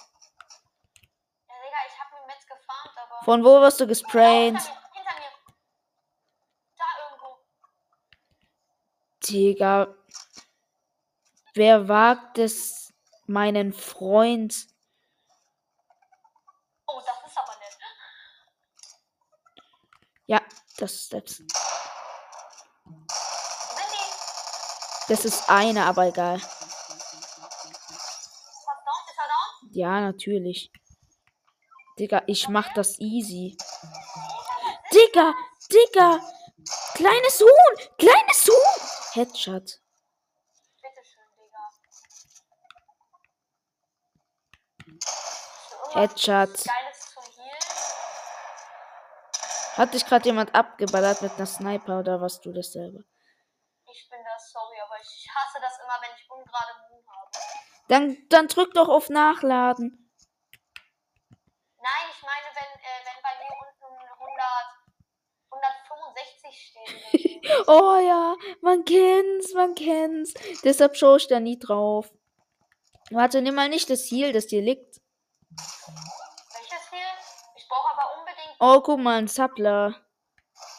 Ja, 1.48 1.56
Digga, 1.56 1.78
ich 1.86 2.00
hab 2.00 2.12
mit 2.14 2.28
Metz 2.28 2.46
gefarmt, 2.46 2.96
aber. 2.96 3.26
Von 3.26 3.44
wo 3.44 3.62
wirst 3.62 3.80
du 3.82 3.88
gesprayt? 3.88 4.54
hinter 4.54 4.64
mir, 4.64 4.94
hinter 4.94 5.16
mir. 5.20 5.32
Da 6.78 6.86
irgendwo. 7.10 7.44
Digga. 9.28 9.96
Wer 11.56 11.88
wagt 11.90 12.38
es, 12.38 12.94
meinen 13.26 13.74
Freund? 13.74 14.68
Oh, 16.86 17.02
das 17.06 17.32
ist 17.32 17.38
aber 17.38 17.54
nett. 17.60 17.78
Ja, 20.28 20.42
das 20.78 20.94
ist 20.94 21.12
die? 21.12 21.48
Das 25.10 25.26
ist 25.26 25.50
eine, 25.50 25.86
aber 25.86 26.08
egal. 26.08 26.42
Ja, 29.78 30.02
natürlich. 30.02 30.72
Digga, 32.00 32.24
ich 32.26 32.50
mach 32.50 32.74
das 32.74 32.98
easy. 32.98 33.56
Digga, 34.92 35.36
Digga. 35.72 36.20
Kleines 36.96 37.40
Huhn, 37.40 37.90
kleines 38.00 38.48
Huhn. 38.48 38.90
Headshot. 39.14 39.80
Headshot. 45.94 46.66
Hat 49.76 49.94
dich 49.94 50.08
gerade 50.08 50.26
jemand 50.26 50.56
abgeballert 50.56 51.22
mit 51.22 51.34
einer 51.34 51.46
Sniper 51.46 52.00
oder 52.00 52.20
was 52.20 52.42
du 52.42 52.52
das 52.52 52.72
selber? 52.72 53.04
Ich 53.86 54.10
bin 54.10 54.20
das, 54.26 54.52
sorry, 54.52 54.80
aber 54.84 55.00
ich 55.00 55.28
hasse 55.36 55.60
das 55.62 55.78
immer, 55.84 56.02
wenn 56.02 56.18
ich 56.18 56.28
ungerade 56.32 56.74
Moon 56.90 57.06
habe. 57.08 57.30
Dann, 57.88 58.18
dann 58.30 58.48
drück 58.48 58.74
doch 58.74 58.90
auf 58.90 59.10
Nachladen. 59.10 60.12
Nein, 61.78 62.08
ich 62.12 62.22
meine, 62.22 62.48
wenn, 62.54 62.72
äh, 62.80 63.02
wenn 63.06 63.22
bei 63.24 63.34
mir 63.40 63.54
unten 63.64 63.96
100, 64.20 64.78
165 65.52 66.54
steht. 66.68 67.68
Oh 67.68 67.98
ja, 68.00 68.36
man 68.62 68.86
kennt's, 68.86 69.54
man 69.54 69.74
kennt's. 69.76 70.34
Deshalb 70.64 70.96
schaue 70.96 71.18
ich 71.18 71.28
da 71.28 71.40
nie 71.40 71.60
drauf. 71.60 72.12
Warte, 73.10 73.42
nimm 73.42 73.56
mal 73.56 73.70
nicht 73.70 73.90
das 73.90 74.10
Heal, 74.12 74.34
das 74.34 74.48
dir 74.48 74.62
liegt. 74.62 75.00
Welches 75.50 76.90
hier? 76.90 77.00
Ich 77.56 77.68
brauche 77.68 77.92
aber 77.94 78.20
unbedingt. 78.20 78.56
Oh, 78.60 78.82
guck 78.82 79.00
mal, 79.00 79.18
ein 79.18 79.28
Zappler. 79.28 79.96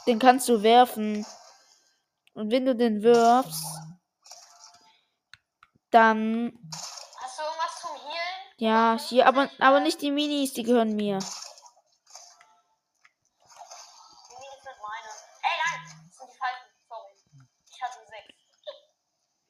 Den 0.06 0.18
kannst 0.18 0.48
du 0.48 0.62
werfen. 0.62 1.26
Und 2.34 2.50
wenn 2.50 2.66
du 2.66 2.76
den 2.76 3.02
wirfst, 3.02 3.64
dann. 5.90 6.52
Hast 7.20 7.38
du 7.38 7.42
irgendwas 7.42 7.80
zum 7.80 7.90
Healen? 7.96 8.47
Ja, 8.58 8.98
hier, 8.98 9.26
aber, 9.26 9.50
aber 9.58 9.80
nicht 9.80 10.02
die 10.02 10.10
Minis, 10.10 10.52
die 10.52 10.64
gehören 10.64 10.94
mir. 10.96 11.18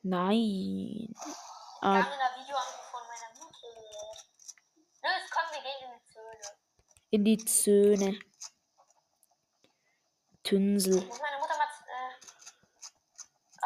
Nein! 0.03 1.15
Ah, 1.83 2.07
gehen 5.63 5.91
in 5.91 5.95
die 5.95 6.05
Zöne. 6.13 6.59
in 7.11 7.25
die 7.25 7.45
Zöhne. 7.45 8.19
Tünsel. 10.43 10.99
Ich 10.99 11.07
muss 11.07 11.21
meine 11.21 11.39
Mutter 11.39 11.57
mal 11.59 11.69
äh, 11.87 12.15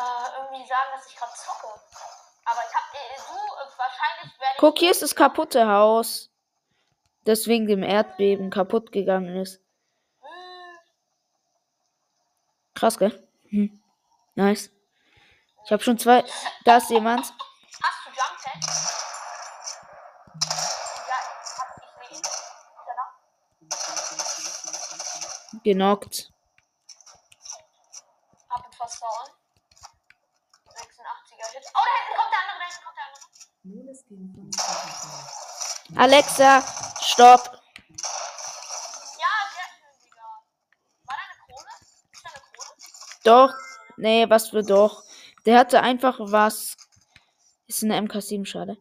äh, 0.01 0.43
irgendwie 0.43 0.69
sagen, 0.69 0.91
dass 0.93 1.07
ich. 1.07 1.22
Aber 2.53 2.61
ich 2.69 2.75
hab, 2.75 2.95
äh, 2.95 3.17
du, 3.17 3.33
äh, 3.33 3.79
wahrscheinlich 3.79 4.39
werde 4.39 4.53
ich. 4.53 4.59
Guck, 4.59 4.79
hier 4.79 4.91
ist 4.91 5.01
das 5.03 5.15
kaputte 5.15 5.67
Haus. 5.67 6.31
Das 7.25 7.47
wegen 7.47 7.67
dem 7.67 7.83
Erdbeben 7.83 8.51
kaputt 8.51 8.93
gegangen 8.93 9.37
ist. 9.37 9.63
Hm, 10.21 10.29
Krass, 12.75 12.99
gell? 12.99 13.27
Hm. 13.49 13.81
Nice. 14.35 14.71
Ich 15.65 15.73
habe 15.73 15.83
schon 15.83 15.99
zwei. 15.99 16.25
Da 16.65 16.77
ist 16.79 16.91
jemand. 16.91 17.21
Hast 17.21 18.05
du 18.05 18.11
Jump 18.11 18.43
Pad? 18.43 18.65
Ja, 21.09 21.19
hab 21.59 21.69
ich 22.11 22.17
er 22.89 22.95
da? 22.97 23.05
Genockt. 25.63 26.33
Hab 28.51 28.67
ihn 28.67 28.73
fast 28.73 29.01
down. 29.01 29.29
86er 30.67 31.53
Hit. 31.53 31.65
Oh, 31.75 31.85
da 31.85 31.93
hinten 31.97 32.17
kommt 32.17 32.33
der 32.33 32.41
andere, 32.41 32.59
da 32.59 32.65
hinten 32.67 32.85
kommt 32.85 32.97
der 32.97 33.05
andere. 33.07 33.23
Alexa, 33.63 33.71
stopp. 33.71 33.71
Ja, 33.73 33.81
sehr 33.81 33.81
schön, 33.81 33.81
Digga. 33.81 33.81
War 33.81 33.81
da 33.81 33.81
eine 33.81 33.81
Krone? 33.83 33.91
Ist 33.93 34.02
da 34.02 34.02
eine 34.13 34.33
Krone? 34.33 34.51
Doch. 43.25 43.55
Nee, 43.97 44.29
was 44.29 44.51
für 44.51 44.63
doch. 44.63 45.05
Der 45.47 45.59
hatte 45.59 45.81
einfach 45.81 46.19
was. 46.21 46.77
Ist 47.67 47.83
eine 47.85 47.99
MK7, 48.01 48.47
schade. 48.47 48.77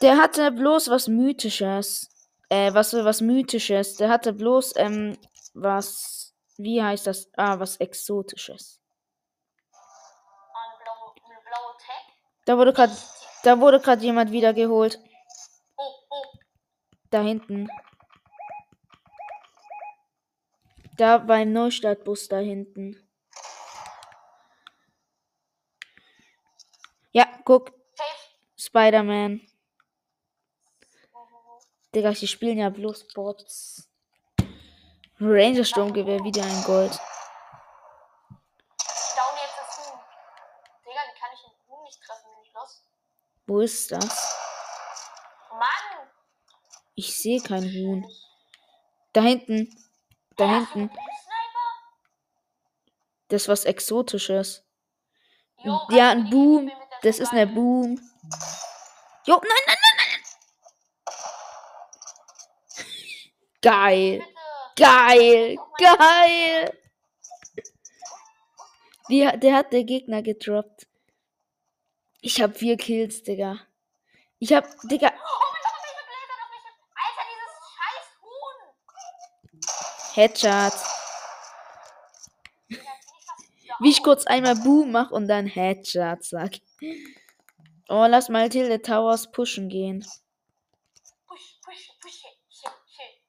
Der 0.00 0.16
hatte 0.16 0.50
bloß 0.50 0.90
was 0.90 1.08
Mythisches. 1.08 2.08
Äh, 2.48 2.74
was 2.74 2.92
was 2.92 3.20
Mythisches. 3.20 3.96
Der 3.96 4.10
hatte 4.10 4.32
bloß, 4.32 4.74
ähm, 4.76 5.16
was. 5.54 6.34
Wie 6.56 6.82
heißt 6.82 7.06
das? 7.06 7.28
Ah, 7.36 7.58
was 7.58 7.76
Exotisches. 7.76 8.80
Tag. 11.78 12.14
Da 12.44 12.56
wurde 12.56 12.72
gerade. 12.72 12.92
Da 13.42 13.58
wurde 13.58 13.80
gerade 13.80 14.02
jemand 14.02 14.30
wieder 14.30 14.54
geholt. 14.54 15.00
Da 17.10 17.22
hinten. 17.22 17.68
Da 20.96 21.18
beim 21.18 21.52
Neustartbus 21.52 22.28
da 22.28 22.38
hinten. 22.38 22.96
Ja, 27.10 27.26
guck. 27.44 27.72
Spider-Man. 28.56 29.40
Digga, 31.94 32.12
die 32.12 32.28
spielen 32.28 32.58
ja 32.58 32.70
bloß 32.70 33.08
Bots. 33.08 33.90
Ranger 35.20 35.64
Sturmgewehr, 35.64 36.24
wieder 36.24 36.42
ein 36.42 36.62
Gold. 36.64 36.92
Ich 36.92 36.98
down 39.14 39.36
jetzt 39.42 39.58
das 39.58 39.78
Huhn. 39.78 39.98
Digga, 40.86 41.00
wie 41.06 41.20
kann 41.20 41.30
ich 41.34 41.40
den 41.42 41.52
Huhn 41.68 41.82
nicht 41.84 42.00
treffen, 42.00 42.30
bin 42.30 42.42
ich 42.44 42.52
los? 42.54 42.82
Wo 43.46 43.60
ist 43.60 43.90
das? 43.92 44.36
Mann! 45.50 46.08
Ich 46.94 47.16
sehe 47.16 47.40
kein 47.40 47.64
Huhn. 47.64 48.06
Da 49.12 49.22
hinten. 49.22 49.68
Da 50.36 50.46
hinten. 50.48 50.88
Sniper? 50.88 50.98
Das 53.28 53.42
ist 53.42 53.48
was 53.48 53.64
Exotisches. 53.64 54.64
Jo, 55.64 55.80
Ja, 55.90 56.10
ein 56.10 56.24
die 56.26 56.30
Boom. 56.30 56.70
Das 57.02 57.18
ist 57.18 57.32
eine? 57.32 57.46
Boom. 57.46 57.98
Jo, 59.26 59.34
nein, 59.36 59.62
nein, 59.66 59.76
nein, 59.82 59.96
nein. 59.96 60.22
Geil. 63.60 64.22
Geil. 64.76 65.56
Geil. 65.78 66.78
Wie, 69.08 69.26
hat- 69.26 69.42
der 69.42 69.54
hat 69.56 69.72
der 69.72 69.84
Gegner 69.84 70.22
gedroppt. 70.22 70.86
Ich 72.24 72.40
hab 72.40 72.56
vier 72.56 72.76
Kills, 72.76 73.24
Digga. 73.24 73.58
Ich 74.38 74.52
hab, 74.52 74.64
Digga, 74.84 75.08
Oh 75.08 75.46
mein 75.52 75.62
Gott, 75.62 75.74
auf 75.74 76.50
mich. 76.52 76.66
Alter, 77.02 77.24
dieses 77.32 77.54
scheiß 77.74 78.06
Huhn. 78.22 78.58
Headshot. 80.14 80.76
Ich 82.68 82.78
Wie 83.80 83.90
ich 83.90 84.02
kurz 84.04 84.24
einmal 84.26 84.54
Boom 84.54 84.92
mach 84.92 85.10
und 85.10 85.26
dann 85.26 85.46
Headshot 85.46 86.22
sag. 86.24 86.60
Oh, 87.88 88.06
lass 88.08 88.28
mal 88.28 88.48
Tilde 88.48 88.80
Towers 88.80 89.32
pushen 89.32 89.68
gehen. 89.68 90.06
Push, 91.26 91.58
push, 91.64 91.90
push, 92.00 92.12
shit, 92.12 92.38
shit, 92.48 92.70
shit. 92.86 93.20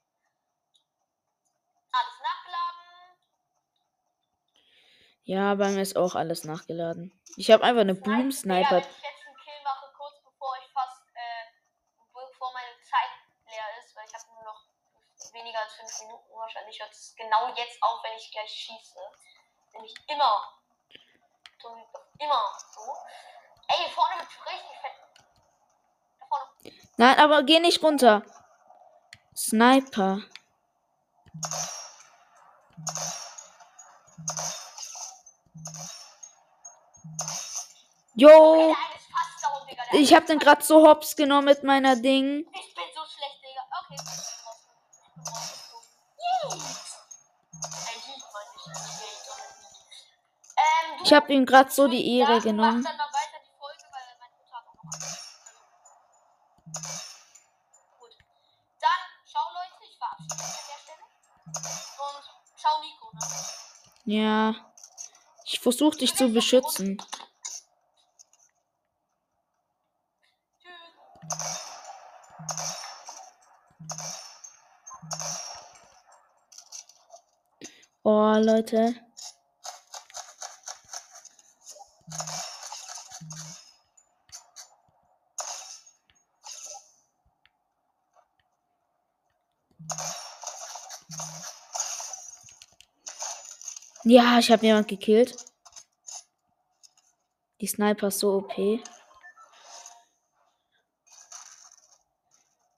Alles 1.92 2.20
nachgeladen. 2.22 3.18
Ja, 5.26 5.56
bei 5.56 5.70
mir 5.70 5.82
ist 5.82 5.96
auch 5.96 6.16
alles 6.16 6.44
nachgeladen. 6.44 7.18
Ich 7.38 7.50
habe 7.50 7.64
einfach 7.64 7.82
eine 7.82 7.96
Boom 7.96 8.32
Sniper. 8.32 8.60
Digga, 8.60 8.72
wenn 8.72 8.92
ich 8.92 9.04
jetzt 9.04 9.26
einen 9.26 9.38
Kill 9.38 9.64
mache, 9.64 9.88
kurz 9.96 10.16
bevor 10.22 10.54
ich 10.60 10.72
fast, 10.74 11.02
äh, 11.16 11.46
bevor 12.14 12.52
meine 12.54 12.76
Zeit 12.84 13.12
leer 13.48 13.64
ist, 13.80 13.96
weil 13.96 14.06
ich 14.06 14.14
habe 14.14 14.26
nur 14.36 14.44
noch 14.44 14.62
weniger 15.34 15.60
als 15.60 15.74
5 15.76 16.02
Minuten. 16.02 16.30
Wahrscheinlich 16.36 16.80
hört 16.80 16.92
es 16.92 17.16
genau 17.16 17.48
jetzt 17.56 17.82
auf, 17.82 18.04
wenn 18.04 18.18
ich 18.18 18.32
gleich 18.32 18.52
schieße. 18.52 19.00
Nämlich 19.74 19.94
immer. 20.08 20.60
Immer 22.20 22.44
so. 22.74 22.82
Ey, 23.70 23.90
vorne 23.92 24.20
wird 24.20 24.30
richtig 24.46 24.78
fett. 24.82 24.92
Da 26.20 26.26
vorne. 26.28 26.46
Nein, 26.98 27.20
aber 27.20 27.44
geh 27.44 27.60
nicht 27.60 27.82
runter. 27.82 28.24
Sniper. 29.36 30.22
Jo! 38.16 38.76
Ich 39.94 40.14
hab 40.14 40.26
den 40.28 40.40
grad 40.40 40.64
so 40.64 40.88
hops 40.88 41.16
genommen 41.16 41.46
mit 41.46 41.64
meiner 41.64 41.96
Ding. 41.96 42.46
Ich 42.54 42.76
bin 42.76 42.84
so 42.96 43.02
schlecht, 43.06 43.42
Digga. 43.44 43.62
Okay. 43.86 43.98
Ich 51.04 51.14
hab 51.14 51.30
ihm 51.30 51.46
grad 51.46 51.72
so 51.74 51.88
die 51.88 52.18
Ehre 52.18 52.40
genommen. 52.42 52.88
Ja. 64.06 64.73
Versuche 65.64 65.98
dich 65.98 66.14
zu 66.14 66.28
beschützen. 66.28 67.02
Oh, 78.04 78.36
Leute. 78.40 78.94
Ja, 94.04 94.40
ich 94.40 94.52
habe 94.52 94.66
jemand 94.66 94.90
gekillt. 94.90 95.43
Die 97.64 97.68
Sniper 97.68 98.10
ist 98.10 98.20
so 98.20 98.34
OP. 98.34 98.82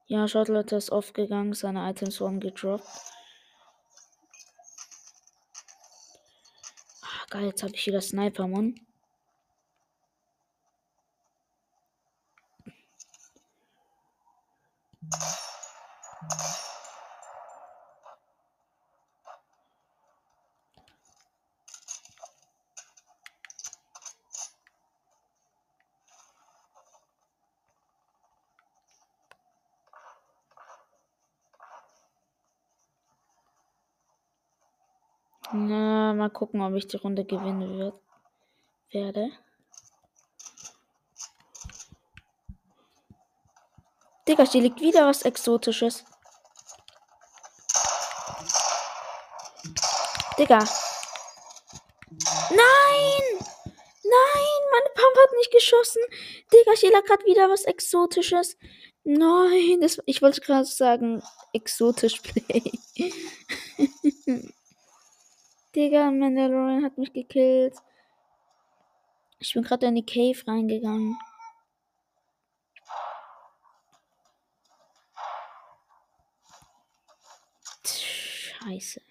Ja, 0.05 0.27
schaut 0.27 0.47
Leute, 0.47 0.75
ist 0.75 0.91
aufgegangen, 0.91 1.53
seine 1.53 1.89
Items 1.89 2.21
wurden 2.21 2.39
gedroppt. 2.39 2.85
Ah, 7.01 7.25
geil, 7.31 7.45
jetzt 7.47 7.63
habe 7.63 7.73
ich 7.73 7.87
wieder 7.87 7.99
Sniper, 7.99 8.47
Mann. 8.47 8.75
Na, 35.55 36.13
mal 36.13 36.24
gucken, 36.35 36.61
ob 36.61 36.75
ich 36.75 36.87
die 36.87 36.97
Runde 36.97 37.25
gewinnen 37.25 37.79
wird, 37.79 37.95
werde. 38.91 39.31
Digga, 44.27 44.43
hier 44.43 44.61
liegt 44.61 44.81
wieder 44.81 45.07
was 45.07 45.23
Exotisches. 45.23 46.03
Digga. 50.37 50.59
Nein! 52.49 53.25
Nein, 54.03 54.61
meine 54.71 54.91
Pump 54.93 55.17
hat 55.23 55.31
nicht 55.37 55.51
geschossen. 55.51 56.01
Digga, 56.51 56.71
hier 56.77 56.91
lag 56.91 57.03
gerade 57.05 57.25
wieder 57.25 57.49
was 57.49 57.65
Exotisches. 57.65 58.57
Nein, 59.03 59.81
das, 59.81 59.99
ich 60.07 60.23
wollte 60.23 60.41
gerade 60.41 60.65
sagen, 60.65 61.21
exotisch 61.53 62.19
Play. 62.23 62.71
Digga, 65.75 66.09
Mandalorian 66.09 66.85
hat 66.85 66.97
mich 66.97 67.11
gekillt. 67.11 67.75
Ich 69.39 69.53
bin 69.53 69.63
gerade 69.63 69.87
in 69.87 69.95
die 69.95 70.05
Cave 70.05 70.47
reingegangen. 70.47 71.17
Scheiße. 77.85 79.01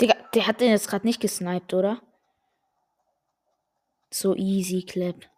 Digga, 0.00 0.14
der 0.34 0.46
hat 0.46 0.60
den 0.60 0.70
jetzt 0.70 0.88
gerade 0.88 1.06
nicht 1.06 1.20
gesniped, 1.20 1.74
oder? 1.74 2.00
So 4.10 4.36
easy, 4.36 4.84
Clip. 4.84 5.28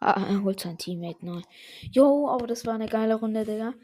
Ah, 0.00 0.26
er 0.28 0.42
holt 0.42 0.60
sein 0.60 0.78
Teammate 0.78 1.24
neu. 1.24 1.42
Jo, 1.92 2.28
aber 2.28 2.46
das 2.46 2.64
war 2.66 2.74
eine 2.74 2.88
geile 2.88 3.14
Runde, 3.14 3.44
Digga. 3.44 3.74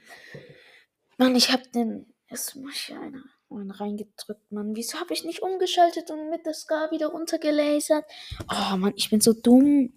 Mann, 1.18 1.36
ich 1.36 1.52
hab 1.52 1.70
den. 1.72 2.12
Jetzt 2.28 2.56
mach 2.56 2.72
ich 2.72 2.94
einer 2.94 3.22
einen 3.50 3.70
reingedrückt, 3.70 4.50
Mann. 4.50 4.74
Wieso 4.74 4.98
habe 4.98 5.12
ich 5.12 5.24
nicht 5.24 5.42
umgeschaltet 5.42 6.10
und 6.10 6.30
mit 6.30 6.46
der 6.46 6.54
Scar 6.54 6.90
wieder 6.90 7.08
runtergelasert? 7.08 8.04
Oh, 8.50 8.76
Mann, 8.76 8.92
ich 8.96 9.10
bin 9.10 9.20
so 9.20 9.32
dumm. 9.32 9.92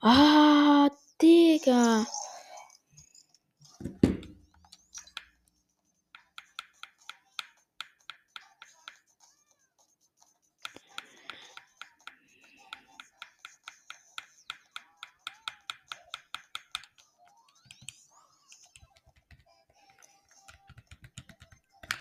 Ah, 0.00 0.90
Digga. 1.20 2.06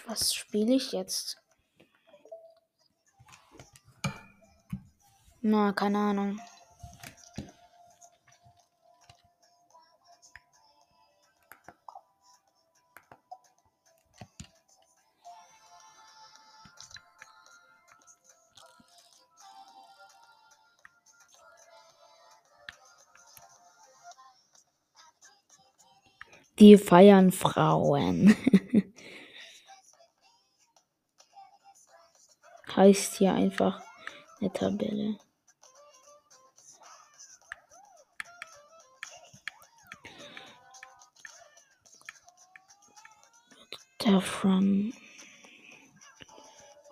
Was 0.08 0.34
spiele 0.58 0.76
ich 0.76 0.91
jetzt? 0.91 1.38
Na, 5.41 5.72
keine 5.72 6.00
Ahnung. 6.00 6.39
Die 26.58 26.78
feiern 26.78 27.32
Frauen. 27.32 28.36
heißt 32.78 33.18
hier 33.18 33.34
einfach 33.34 33.82
eine 34.40 34.54
Tabelle. 34.54 35.18
Defran. 44.00 44.94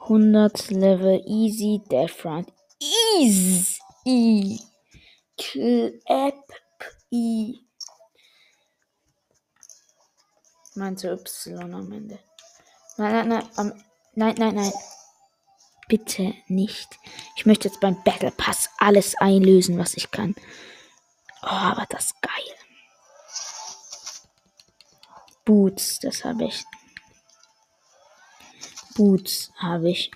100 0.01 0.71
Level 0.71 1.23
easy 1.25 1.81
Defran. 1.89 2.45
Easy. 2.79 4.59
Clap. 5.37 6.43
I. 7.11 7.59
Meinte 10.75 11.17
Y 11.17 11.53
am 11.57 11.91
Ende. 11.91 12.19
Nein, 12.97 13.11
nein, 13.13 13.27
nein. 13.29 13.49
Am, 13.55 13.73
nein, 14.15 14.35
nein, 14.37 14.55
nein. 14.55 14.73
Bitte 15.87 16.33
nicht. 16.47 16.97
Ich 17.35 17.45
möchte 17.45 17.67
jetzt 17.67 17.79
beim 17.79 18.03
Battle 18.03 18.31
Pass 18.31 18.69
alles 18.79 19.15
einlösen, 19.15 19.77
was 19.77 19.95
ich 19.95 20.09
kann. 20.11 20.35
Oh, 21.43 21.47
aber 21.47 21.85
das 21.89 22.05
ist 22.05 22.21
geil. 22.21 22.31
Boots, 25.45 25.99
das 25.99 26.25
habe 26.25 26.45
ich. 26.45 26.63
Boots 28.95 29.51
habe 29.57 29.91
ich. 29.91 30.09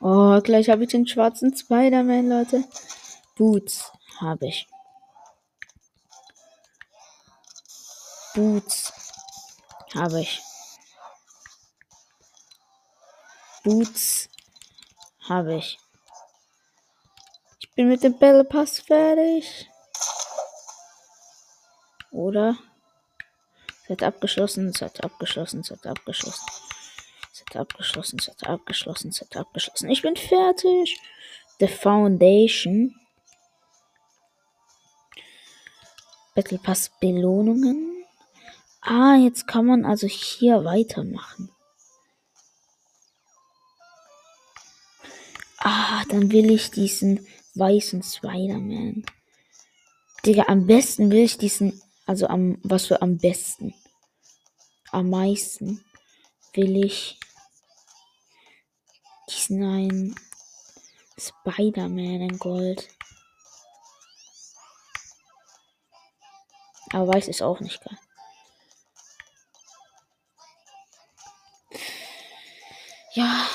Oh, 0.00 0.40
gleich 0.40 0.68
habe 0.68 0.84
ich 0.84 0.90
den 0.90 1.06
schwarzen 1.06 1.56
Spider-Man, 1.56 2.28
Leute. 2.28 2.64
Boots 3.34 3.90
habe 4.20 4.46
ich. 4.46 4.68
Boots 8.34 8.92
habe 9.94 10.20
ich. 10.20 10.42
Boots 13.66 14.28
habe 15.28 15.56
ich. 15.56 15.76
Ich 17.58 17.68
bin 17.72 17.88
mit 17.88 18.00
dem 18.04 18.16
Battle 18.16 18.44
Pass 18.44 18.78
fertig. 18.78 19.68
Oder? 22.12 22.56
Set 23.88 24.04
abgeschlossen, 24.04 24.72
Set 24.72 25.02
abgeschlossen, 25.02 25.64
Set 25.64 25.84
abgeschlossen. 25.84 26.46
Set 27.32 27.56
abgeschlossen, 27.56 28.20
Set 28.20 28.46
abgeschlossen, 28.46 29.10
Set 29.10 29.36
abgeschlossen. 29.36 29.90
Ich 29.90 30.02
bin 30.02 30.14
fertig. 30.14 31.00
The 31.58 31.66
Foundation. 31.66 32.94
Battle 36.36 36.58
Pass 36.58 36.92
Belohnungen. 37.00 38.04
Ah, 38.80 39.16
jetzt 39.16 39.48
kann 39.48 39.66
man 39.66 39.84
also 39.84 40.06
hier 40.06 40.64
weitermachen. 40.64 41.50
Ah, 45.68 46.04
dann 46.10 46.30
will 46.30 46.52
ich 46.52 46.70
diesen 46.70 47.26
weißen 47.56 48.00
Spider-Man. 48.00 49.04
Digga, 50.24 50.44
am 50.46 50.64
besten 50.68 51.10
will 51.10 51.24
ich 51.24 51.38
diesen. 51.38 51.82
Also 52.06 52.28
am. 52.28 52.60
Was 52.62 52.86
für 52.86 53.02
am 53.02 53.18
besten? 53.18 53.74
Am 54.92 55.10
meisten 55.10 55.84
will 56.52 56.84
ich 56.84 57.18
diesen 59.28 59.64
einen 59.64 60.14
Spider-Man 61.18 62.20
in 62.20 62.38
Gold. 62.38 62.88
Aber 66.92 67.12
weiß 67.12 67.26
ist 67.26 67.42
auch 67.42 67.58
nicht 67.58 67.82
geil. 67.82 67.98
Ja. 73.14 73.48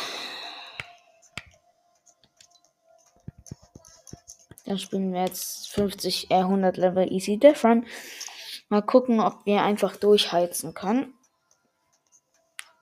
Dann 4.72 4.80
spielen 4.80 5.12
wir 5.12 5.26
jetzt 5.26 5.68
50, 5.74 6.32
äh, 6.32 6.36
100 6.36 6.78
Level 6.78 7.12
Easy 7.12 7.38
Run. 7.62 7.86
Mal 8.70 8.82
gucken, 8.82 9.20
ob 9.20 9.46
wir 9.46 9.64
einfach 9.64 9.98
durchheizen 9.98 10.74
können. 10.74 11.14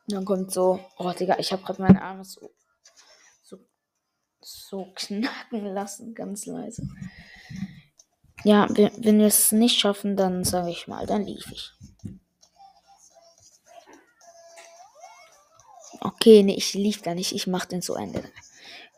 Dann 0.07 0.23
kommt 0.23 0.51
so, 0.51 0.79
oh 0.99 1.11
Digga, 1.13 1.39
ich 1.39 1.51
habe 1.51 1.63
gerade 1.63 1.81
meine 1.81 2.03
Arme 2.03 2.23
so, 2.23 2.51
so, 3.41 3.57
so 4.39 4.93
knacken 4.93 5.65
lassen, 5.65 6.13
ganz 6.13 6.45
leise. 6.45 6.87
Ja, 8.43 8.67
wenn, 8.69 9.17
wir 9.17 9.25
es 9.25 9.51
nicht 9.51 9.79
schaffen, 9.79 10.15
dann 10.15 10.43
sage 10.43 10.69
ich 10.69 10.87
mal, 10.87 11.07
dann 11.07 11.25
lief 11.25 11.51
ich. 11.51 11.71
Okay, 16.01 16.43
nee, 16.43 16.53
ich 16.53 16.75
lief 16.75 17.01
da 17.01 17.15
nicht. 17.15 17.31
Ich 17.31 17.47
mach 17.47 17.65
den 17.65 17.81
zu 17.81 17.95
Ende. 17.95 18.23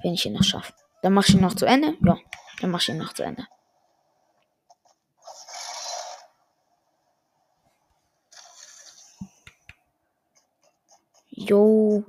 Wenn 0.04 0.14
ich 0.14 0.26
ihn 0.26 0.34
noch 0.34 0.44
schaffe. 0.44 0.74
Dann 1.02 1.14
mach 1.14 1.30
ich 1.30 1.36
ihn 1.36 1.42
noch 1.42 1.56
zu 1.56 1.66
Ende. 1.66 1.96
Ja, 2.06 2.18
dann 2.62 2.71
mach 2.71 2.82
ich 2.82 2.89
ihn 2.89 2.97
noch 2.97 3.13
zu 3.13 3.24
Ende. 3.24 3.47
Jo. 11.30 12.06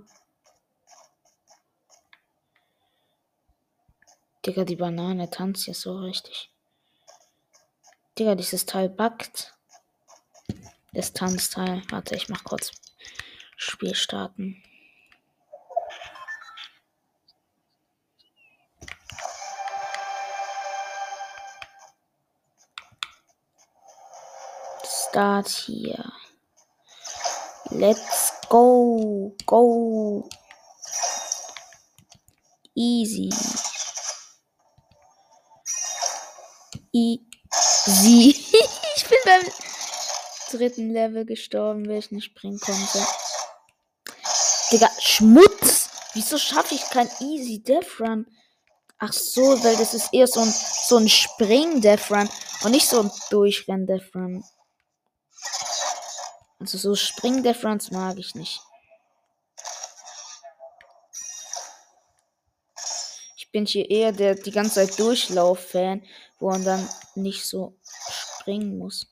Digga, 4.45 4.65
die 4.65 4.77
Banane 4.77 5.31
tanzt 5.31 5.65
hier 5.65 5.75
so 5.75 5.99
richtig. 5.99 6.53
Digga, 8.19 8.35
dieses 8.35 8.67
Teil 8.67 8.91
backt. 8.91 9.57
Das 10.93 11.15
Tanzteil. 11.15 11.83
Warte, 11.91 12.15
ich 12.15 12.29
mach 12.29 12.45
kurz 12.45 12.73
Spiel 13.57 13.95
starten. 13.95 14.63
Start 25.23 25.49
hier. 25.51 26.13
Let's 27.71 28.33
go. 28.49 29.33
Go. 29.47 30.29
Easy. 32.75 33.31
Easy. 36.91 38.35
ich 38.97 39.07
bin 39.09 39.19
beim 39.25 39.43
dritten 40.51 40.91
Level 40.93 41.25
gestorben, 41.25 41.89
weil 41.89 41.99
ich 41.99 42.11
nicht 42.11 42.25
springen 42.25 42.59
konnte. 42.59 43.07
Digga, 44.73 44.91
Schmutz! 44.99 45.89
Wieso 46.15 46.37
schaffe 46.37 46.75
ich 46.75 46.83
kein 46.91 47.09
Easy 47.21 47.63
Death 47.63 48.01
Run? 48.01 48.27
Ach 48.99 49.13
so, 49.13 49.63
weil 49.63 49.77
das 49.77 49.95
ist 49.95 50.13
eher 50.13 50.27
so 50.27 50.41
ein, 50.41 50.53
so 50.89 50.97
ein 50.97 51.09
Spring-Death 51.09 52.11
Run 52.11 52.29
und 52.65 52.73
nicht 52.73 52.89
so 52.89 53.03
ein 53.03 53.11
Durchrenn-Death 53.31 54.17
Run. 54.17 54.43
Also 56.63 56.79
so 56.79 56.95
Spring-Death 56.95 57.65
Runs 57.65 57.91
mag 57.91 58.17
ich 58.19 58.37
nicht. 58.37 58.61
Ich 63.37 63.51
bin 63.51 63.67
hier 63.67 63.91
eher 63.91 64.13
der 64.13 64.37
die 64.37 64.53
ganze 64.53 64.75
Zeit 64.75 64.97
Durchlauf-Fan, 64.97 66.07
wo 66.39 66.51
man 66.51 66.65
dann 66.65 66.89
nicht 67.17 67.45
so 67.45 67.77
springen 68.39 68.79
muss. 68.79 69.09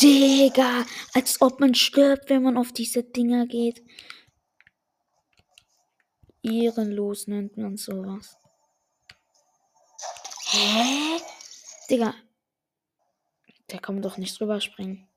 Digga, 0.00 0.86
als 1.12 1.40
ob 1.40 1.58
man 1.58 1.74
stirbt, 1.74 2.30
wenn 2.30 2.44
man 2.44 2.56
auf 2.56 2.70
diese 2.70 3.02
Dinger 3.02 3.48
geht. 3.48 3.82
Ehrenlos 6.40 7.26
nennt 7.26 7.56
man 7.56 7.76
sowas. 7.76 8.36
Hä? 10.50 11.07
Digga. 11.90 12.14
Der 13.70 13.80
kann 13.80 14.02
doch 14.02 14.16
nicht 14.18 14.38
drüber 14.38 14.60
springen. 14.60 15.08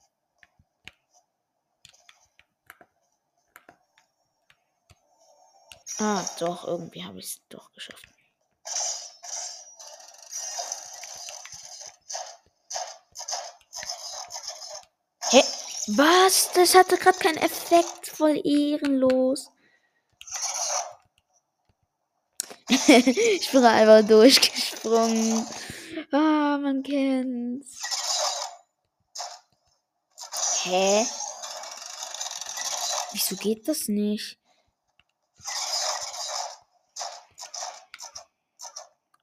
Ah, 6.00 6.24
doch, 6.40 6.68
irgendwie 6.68 7.04
habe 7.04 7.20
ich 7.20 7.26
es 7.26 7.42
doch 7.50 7.72
geschafft. 7.74 8.08
Hä? 15.30 15.44
Was? 15.88 16.52
Das 16.54 16.74
hatte 16.74 16.98
gerade 16.98 17.20
keinen 17.20 17.38
Effekt. 17.38 18.08
Voll 18.08 18.42
ehrenlos. 18.44 19.52
ich 22.88 23.52
bin 23.52 23.64
einfach 23.64 24.08
durchgesprungen. 24.08 25.46
Ah, 26.14 26.58
man 26.58 26.84
kennt's. 26.84 27.80
Hä? 30.64 31.06
Wieso 33.14 33.36
geht 33.38 33.68
das 33.68 33.88
nicht? 33.88 34.38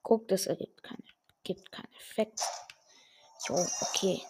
Guck, 0.03 0.29
das 0.29 0.47
ergibt 0.47 0.83
keine, 0.83 1.05
gibt 1.45 1.71
keinen 1.71 1.93
Effekt. 1.93 2.41
Jo, 3.49 3.67
okay. 3.83 4.23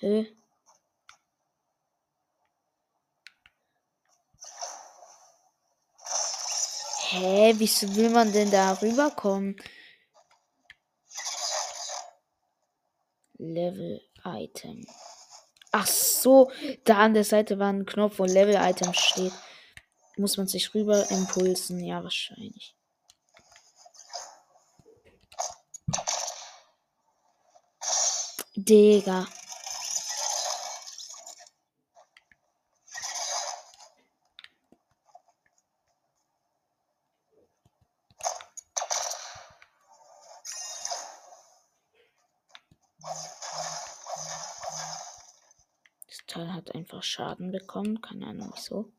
Hä? 0.00 0.34
Hä, 7.10 7.54
wieso 7.56 7.86
will 7.96 8.10
man 8.10 8.32
denn 8.32 8.50
da 8.50 8.72
rüberkommen? 8.82 9.56
Level 13.38 14.02
Item. 14.26 14.86
Ach 15.72 15.86
so, 15.86 16.50
da 16.84 16.98
an 16.98 17.14
der 17.14 17.24
Seite 17.24 17.58
war 17.58 17.72
ein 17.72 17.86
Knopf, 17.86 18.18
wo 18.18 18.24
Level 18.26 18.56
Item 18.56 18.92
steht. 18.92 19.32
Muss 20.18 20.36
man 20.36 20.48
sich 20.48 20.74
rüber 20.74 21.10
impulsen? 21.10 21.82
Ja, 21.82 22.02
wahrscheinlich. 22.02 22.74
Digga. 28.54 29.26
Das 46.06 46.26
Teil 46.38 46.54
hat 46.54 46.74
einfach 46.74 47.02
Schaden 47.02 47.50
bekommen. 47.50 48.00
Keine 48.00 48.26
Ahnung 48.28 48.52
wieso. 48.54 48.90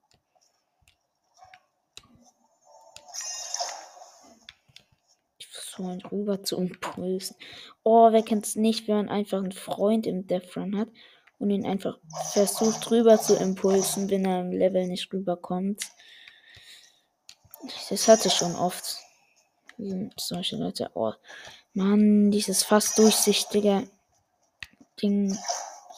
Ich 5.38 5.48
versuche 5.48 5.84
mal 5.84 6.00
rüber 6.12 6.44
zu 6.44 6.58
impulsen. 6.58 7.36
Oh, 7.84 8.12
wer 8.12 8.24
kennt 8.24 8.46
es 8.46 8.56
nicht, 8.56 8.88
wenn 8.88 8.96
man 8.96 9.10
einfach 9.10 9.38
einen 9.38 9.54
Freund 9.54 10.06
im 10.06 10.28
Death 10.28 10.58
Run 10.58 10.78
hat 10.78 10.90
und 11.38 11.50
ihn 11.50 11.66
einfach 11.66 11.98
versucht 12.34 12.92
rüber 12.92 13.20
zu 13.20 13.36
impulsen, 13.36 14.10
wenn 14.10 14.26
er 14.26 14.42
im 14.42 14.52
Level 14.52 14.88
nicht 14.88 15.12
rüberkommt. 15.14 15.82
Das 17.90 18.08
hatte 18.08 18.30
schon 18.30 18.56
oft. 18.56 18.98
Solche 20.18 20.58
Leute. 20.58 20.92
Oh, 20.94 21.14
Mann, 21.74 22.32
dieses 22.32 22.64
fast 22.64 22.98
durchsichtige 22.98 23.90
Ding 25.02 25.38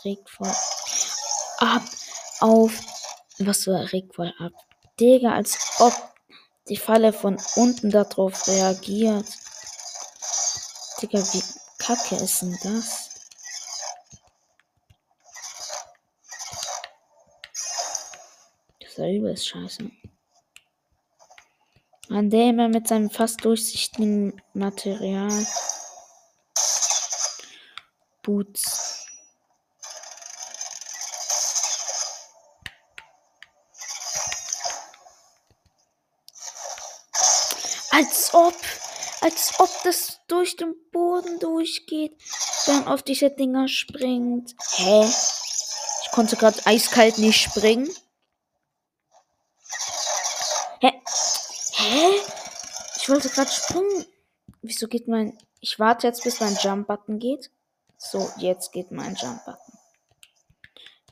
regt 0.06 0.30
voll 0.30 0.54
ab 1.62 1.84
auf. 2.40 2.74
Was 3.40 3.68
war 3.68 3.88
voll 4.14 4.34
ab? 4.40 4.52
Digga, 5.00 5.34
als 5.34 5.58
ob 5.80 5.94
die 6.68 6.78
Falle 6.78 7.14
von 7.14 7.42
unten 7.56 7.90
darauf 7.90 8.48
reagiert. 8.48 9.26
Digga, 11.02 11.20
wie 11.20 11.44
kacke 11.80 12.16
ist 12.16 12.42
denn 12.42 12.58
das? 12.64 13.12
ist 18.92 18.98
ja 18.98 19.08
übelst 19.08 19.48
scheiße. 19.48 19.90
An 22.10 22.30
der 22.30 22.50
immer 22.50 22.68
mit 22.68 22.90
seinem 22.90 23.10
fast 23.10 23.46
durchsichtigen 23.46 24.42
Material. 24.54 25.32
Boots. 28.22 28.91
Als 38.02 38.34
ob, 38.34 38.56
als 39.22 39.60
ob 39.60 39.70
das 39.84 40.22
durch 40.28 40.56
den 40.56 40.74
Boden 40.92 41.38
durchgeht, 41.38 42.18
dann 42.66 42.88
auf 42.88 43.04
diese 43.04 43.30
Dinger 43.30 43.68
springt. 43.68 44.56
Hä? 44.72 45.06
Ich 45.06 46.12
konnte 46.12 46.36
gerade 46.36 46.66
eiskalt 46.66 47.20
nicht 47.20 47.40
springen. 47.40 47.88
Hä? 50.80 50.92
Hä? 51.74 52.10
Ich 52.98 53.08
wollte 53.08 53.30
gerade 53.30 53.52
springen. 53.52 54.06
Wieso 54.64 54.88
geht 54.88 55.08
mein... 55.08 55.38
Ich 55.60 55.78
warte 55.78 56.08
jetzt, 56.08 56.24
bis 56.24 56.40
mein 56.40 56.58
Jump-Button 56.60 57.20
geht. 57.20 57.52
So, 58.00 58.32
jetzt 58.38 58.72
geht 58.72 58.92
mein 58.92 59.14
Jump-Button. 59.14 59.78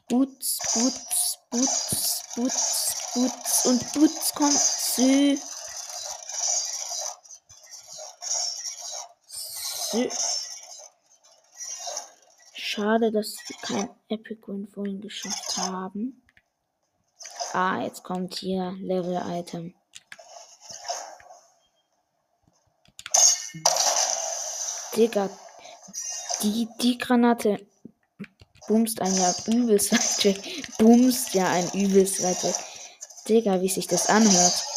Boots, 0.08 0.58
Boots, 0.74 1.38
Boots, 1.52 2.24
Boots, 2.36 2.96
Boots 3.14 3.66
und 3.68 3.94
Boots 3.94 4.34
kommt. 4.34 4.54
Sü. 4.54 5.38
Sü. 9.92 10.08
Schade, 12.54 13.12
dass 13.12 13.38
wir 13.48 13.58
kein 13.62 13.90
Epic 14.08 14.42
Win 14.46 14.68
vorhin 14.68 15.02
geschafft 15.02 15.58
haben. 15.58 16.22
Ah, 17.54 17.82
jetzt 17.82 18.04
kommt 18.04 18.36
hier 18.36 18.76
Level-Item. 18.80 19.74
Digga, 24.96 25.30
die, 26.44 26.68
die 26.82 26.98
Granate 27.00 27.66
boomst 28.68 29.02
ein 29.02 29.16
ja 29.16 29.34
übelst 29.48 29.92
weit 29.92 30.26
weg. 30.26 30.78
Boomst 30.78 31.34
ja 31.34 31.50
ein 31.50 31.68
übelst 31.72 32.22
weit 32.22 32.44
weg. 32.44 32.56
Digga, 33.28 33.60
wie 33.62 33.70
sich 33.70 33.88
das 33.88 34.08
anhört. 34.08 34.69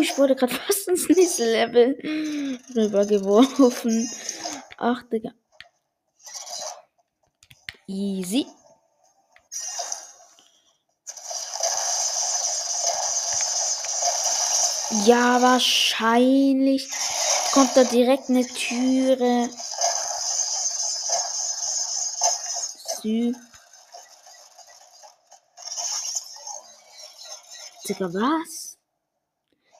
Ich 0.00 0.18
wurde 0.18 0.36
gerade 0.36 0.54
fast 0.66 0.88
ins 0.88 1.08
nächste 1.08 1.44
Level 1.44 2.58
rübergeworfen. 2.74 4.08
Ach, 4.78 5.02
Digga. 5.10 5.32
Easy. 7.86 8.46
Ja, 15.04 15.40
wahrscheinlich 15.42 16.88
kommt 17.52 17.76
da 17.76 17.84
direkt 17.84 18.28
eine 18.28 18.46
Türe. 18.46 19.48
Sü. 23.02 23.32
Digga, 27.88 28.12
was? 28.12 28.65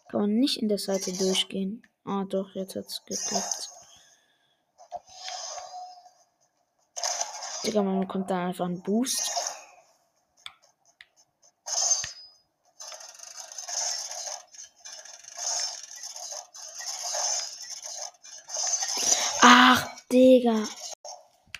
Kann 0.09 0.21
man 0.21 0.35
nicht 0.35 0.62
in 0.62 0.69
der 0.69 0.79
Seite 0.79 1.12
durchgehen. 1.12 1.83
Ah, 2.05 2.25
doch, 2.25 2.55
jetzt 2.55 2.77
hat's 2.77 3.05
geklappt. 3.05 3.71
Digga, 7.64 7.83
man 7.83 8.01
bekommt 8.01 8.31
da 8.31 8.47
einfach 8.47 8.66
einen 8.66 8.81
Boost. 8.83 9.29
Ach, 19.40 19.88
Digga. 20.12 20.64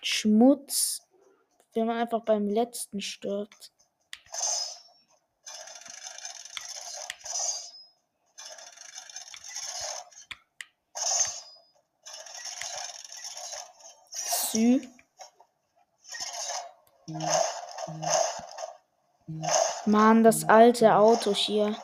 Schmutz. 0.03 1.03
Wenn 1.75 1.87
man 1.87 1.97
einfach 1.97 2.25
beim 2.25 2.47
letzten 2.49 3.01
stirbt. 3.01 3.73
Sü. 14.57 14.81
Mann, 19.85 20.25
das 20.25 20.49
alte 20.49 20.95
Auto 20.95 21.35
hier. 21.35 21.77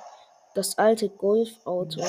Das 0.54 0.78
alte 0.78 1.11
Golfauto. 1.11 2.02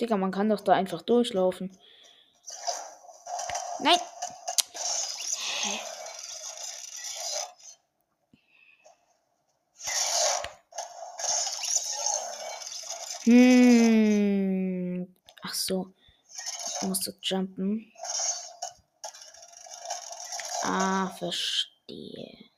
Digga, 0.00 0.16
man 0.16 0.32
kann 0.32 0.48
doch 0.48 0.60
da 0.60 0.72
einfach 0.72 1.02
durchlaufen. 1.02 1.78
Nein! 3.78 4.00
Hä? 5.62 5.80
Hm. 13.24 15.16
Ach 15.42 15.54
so. 15.54 15.92
Musst 16.82 17.06
du 17.06 17.12
jumpen. 17.30 17.92
Ah, 20.62 21.08
verstehe. 21.18 22.50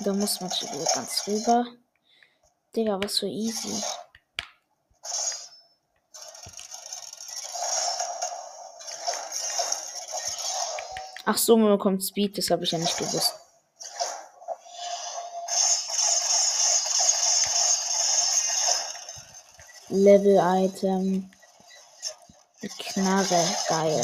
Da 0.00 0.12
muss 0.12 0.40
man 0.40 0.50
schon 0.50 0.68
wieder 0.70 0.90
ganz 0.94 1.26
rüber. 1.26 1.66
Digga, 2.74 3.00
was 3.02 3.18
für 3.20 3.26
easy. 3.26 3.82
Ach 11.26 11.38
so, 11.38 11.56
man 11.56 11.70
bekommt 11.70 12.04
Speed, 12.04 12.36
das 12.36 12.50
habe 12.50 12.64
ich 12.64 12.72
ja 12.72 12.78
nicht 12.78 12.98
gewusst. 12.98 13.43
Level-Item. 19.88 21.30
Knarre, 22.78 23.56
geil. 23.68 24.02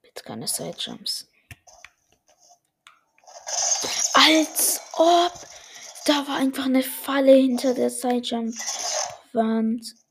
Bitte 0.00 0.24
keine 0.24 0.48
Side-Jumps. 0.48 1.26
Als 4.14 4.80
ob. 4.94 5.32
Da 6.06 6.26
war 6.28 6.36
einfach 6.36 6.66
eine 6.66 6.82
Falle 6.82 7.32
hinter 7.32 7.72
der 7.74 7.90
Side-Jump-Wand. 7.90 10.03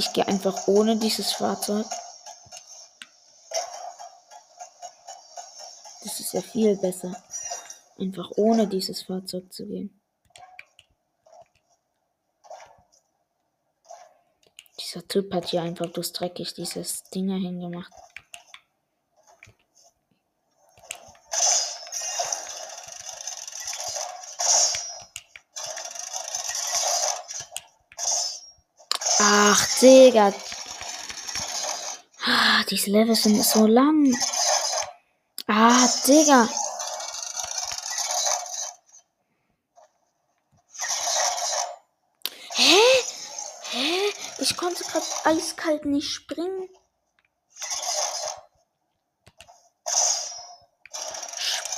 Ich 0.00 0.14
gehe 0.14 0.26
einfach 0.26 0.66
ohne 0.66 0.96
dieses 0.96 1.32
Fahrzeug. 1.32 1.84
Das 6.02 6.18
ist 6.18 6.32
ja 6.32 6.40
viel 6.40 6.74
besser. 6.76 7.14
Einfach 7.98 8.30
ohne 8.36 8.66
dieses 8.66 9.02
Fahrzeug 9.02 9.52
zu 9.52 9.66
gehen. 9.66 10.00
Dieser 14.80 15.06
Typ 15.06 15.34
hat 15.34 15.48
hier 15.48 15.60
einfach 15.60 15.92
bloß 15.92 16.12
dreckig 16.12 16.54
dieses 16.54 17.02
Dinger 17.10 17.36
hingemacht. 17.36 17.92
Ach, 29.32 29.64
Digga. 29.80 30.34
Ah, 32.26 32.64
diese 32.68 32.90
Level 32.90 33.14
sind 33.14 33.40
so 33.44 33.64
lang. 33.64 34.12
Ah, 35.46 35.86
Digga. 36.04 36.48
Hä? 42.54 42.76
Hä? 43.70 44.12
Ich 44.40 44.56
konnte 44.56 44.82
gerade 44.82 45.06
eiskalt 45.22 45.84
nicht 45.84 46.10
springen. 46.10 46.68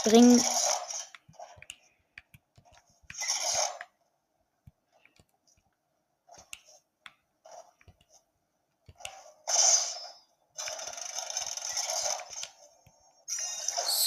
Spring. 0.01 0.43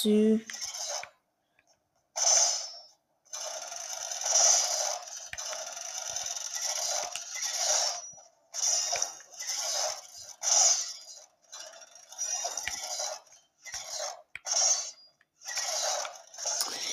Sü. 0.06 0.39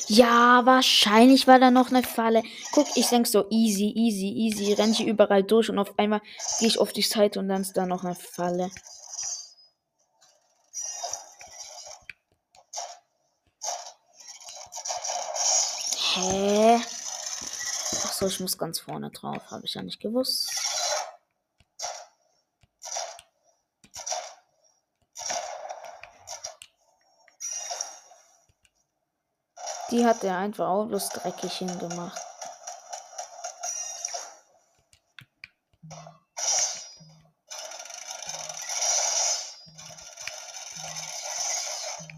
Ja, 0.08 0.62
wahrscheinlich 0.64 1.46
war 1.46 1.58
da 1.58 1.70
noch 1.70 1.90
eine 1.90 2.02
Falle. 2.02 2.42
Guck, 2.72 2.86
ich 2.96 3.08
denk 3.08 3.26
so 3.26 3.44
easy, 3.50 3.92
easy, 3.94 4.28
easy. 4.28 4.72
Renn 4.72 4.92
ich 4.92 5.06
überall 5.06 5.42
durch 5.42 5.68
und 5.68 5.78
auf 5.78 5.98
einmal 5.98 6.22
gehe 6.58 6.68
ich 6.68 6.78
auf 6.78 6.92
die 6.94 7.02
Seite 7.02 7.40
und 7.40 7.48
dann 7.48 7.60
ist 7.60 7.76
da 7.76 7.84
noch 7.84 8.04
eine 8.04 8.14
Falle. 8.14 8.70
Hä? 16.14 16.78
Ach 16.78 18.12
so, 18.12 18.26
ich 18.26 18.38
muss 18.40 18.58
ganz 18.58 18.80
vorne 18.80 19.10
drauf. 19.10 19.50
Habe 19.50 19.64
ich 19.64 19.72
ja 19.72 19.82
nicht 19.82 19.98
gewusst. 19.98 20.50
Die 29.90 30.04
hat 30.04 30.22
er 30.22 30.36
einfach 30.36 30.68
auch 30.68 30.86
bloß 30.86 31.08
dreckig 31.10 31.52
hingemacht. 31.52 32.20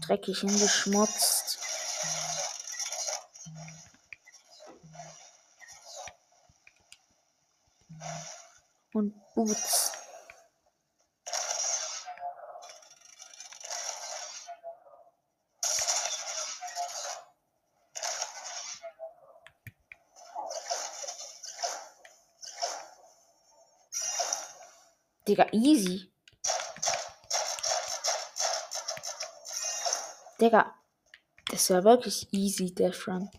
Dreckig 0.01 0.39
hingeschmutzt. 0.39 1.44
Boots. 9.35 9.91
Digga, 25.27 25.47
easy. 25.51 26.11
Digga, 30.39 30.73
das 31.49 31.69
war 31.71 31.83
wirklich 31.83 32.31
easy, 32.31 32.73
der 32.73 32.93
Run. 33.05 33.29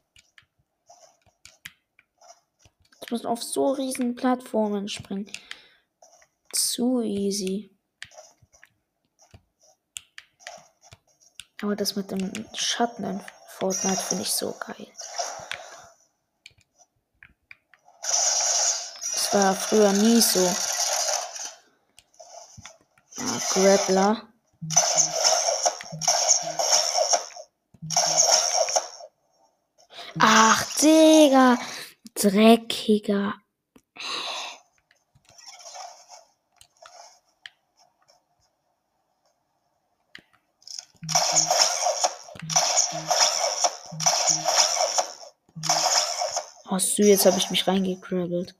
Ich 3.02 3.10
muss 3.10 3.24
auf 3.24 3.42
so 3.42 3.70
riesen 3.70 4.14
Plattformen 4.14 4.88
springen. 4.88 5.30
Zu 6.76 7.00
easy. 7.00 7.74
Aber 11.62 11.74
das 11.74 11.96
mit 11.96 12.10
dem 12.10 12.46
Schatten 12.52 13.02
in 13.04 13.24
Fortnite 13.48 14.02
finde 14.02 14.24
ich 14.24 14.30
so 14.30 14.52
geil. 14.52 14.86
Das 18.02 19.28
war 19.32 19.54
früher 19.54 19.90
nie 19.94 20.20
so. 20.20 20.46
Ah, 23.20 23.40
Grappler. 23.54 24.28
Ach, 30.18 30.76
Digga. 30.76 31.56
Dreckiger. 32.12 33.45
Du, 46.96 47.02
jetzt 47.02 47.26
habe 47.26 47.36
ich 47.36 47.50
mich 47.50 47.66
reingekrabbelt. 47.66 48.54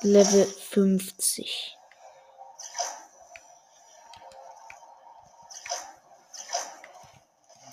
Level 0.00 0.46
50. 0.46 1.76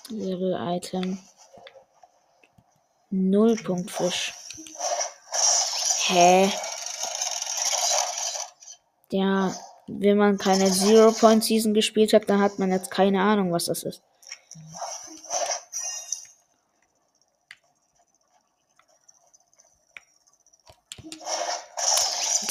Level 0.10 0.76
Item. 0.76 1.18
Nullpunktfisch. 3.12 4.34
Hä? 6.08 6.52
Ja, 9.10 9.54
wenn 10.00 10.18
man 10.18 10.38
keine 10.38 10.72
Zero 10.72 11.12
Point 11.12 11.44
Season 11.44 11.74
gespielt 11.74 12.14
hat, 12.14 12.30
dann 12.30 12.42
hat 12.42 12.60
man 12.60 12.72
jetzt 12.72 12.92
keine 12.92 13.22
Ahnung, 13.22 13.52
was 13.52 13.66
das 13.66 13.84
ist. 13.84 14.02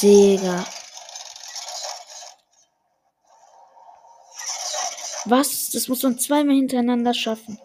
Digga. 0.03 0.65
Was? 5.27 5.71
Das 5.71 5.89
muss 5.89 6.03
man 6.03 6.19
zweimal 6.19 6.57
hintereinander 6.57 7.15
schaffen. 7.15 7.59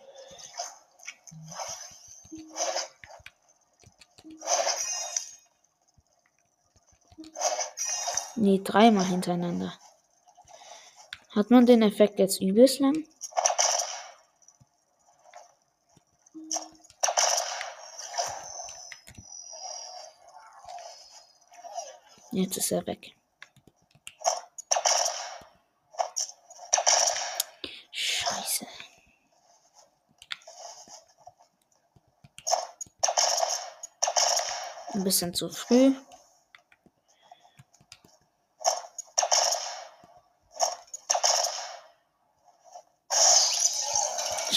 Nee, 8.46 8.62
dreimal 8.64 9.06
hintereinander. 9.06 9.74
Hat 11.32 11.50
man 11.50 11.66
den 11.66 11.82
Effekt 11.82 12.20
jetzt 12.20 12.40
übelst 12.40 12.80
lang? 12.80 13.04
Jetzt 22.30 22.58
ist 22.58 22.72
er 22.72 22.86
weg. 22.86 23.16
Scheiße. 27.92 28.68
Ein 34.94 35.04
bisschen 35.04 35.34
zu 35.34 35.50
früh. 35.50 35.96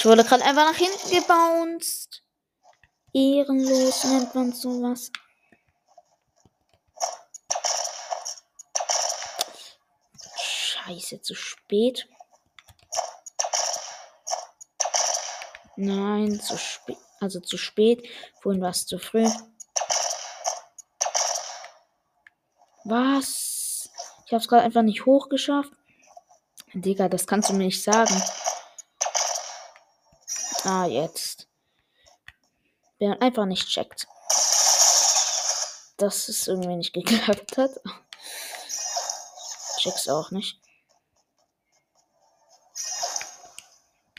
Wurde 0.08 0.24
gerade 0.24 0.44
einfach 0.44 0.64
nach 0.64 0.76
hinten 0.76 1.10
gebounced. 1.10 2.22
Ehrenlos 3.12 4.04
nennt 4.04 4.34
man 4.34 4.52
sowas. 4.52 5.10
Scheiße, 10.40 11.20
zu 11.20 11.34
spät. 11.34 12.08
Nein, 15.76 16.40
zu 16.40 16.56
spät. 16.56 16.96
Also 17.20 17.40
zu 17.40 17.58
spät. 17.58 18.08
Vorhin 18.40 18.62
war 18.62 18.70
es 18.70 18.86
zu 18.86 18.98
früh. 18.98 19.28
Was? 22.84 23.90
Ich 24.26 24.32
habe 24.32 24.40
es 24.40 24.48
gerade 24.48 24.62
einfach 24.62 24.82
nicht 24.82 25.04
hochgeschafft. 25.04 25.72
Digga, 26.72 27.08
das 27.08 27.26
kannst 27.26 27.50
du 27.50 27.54
mir 27.54 27.64
nicht 27.66 27.82
sagen. 27.82 28.22
Ah, 30.68 30.84
jetzt. 30.84 31.48
Wer 32.98 33.22
einfach 33.22 33.46
nicht 33.46 33.68
checkt. 33.68 34.06
Dass 35.96 36.28
es 36.28 36.46
irgendwie 36.46 36.76
nicht 36.76 36.92
geklappt 36.92 37.56
hat. 37.56 37.70
Check's 39.78 40.08
auch 40.08 40.30
nicht. 40.30 40.60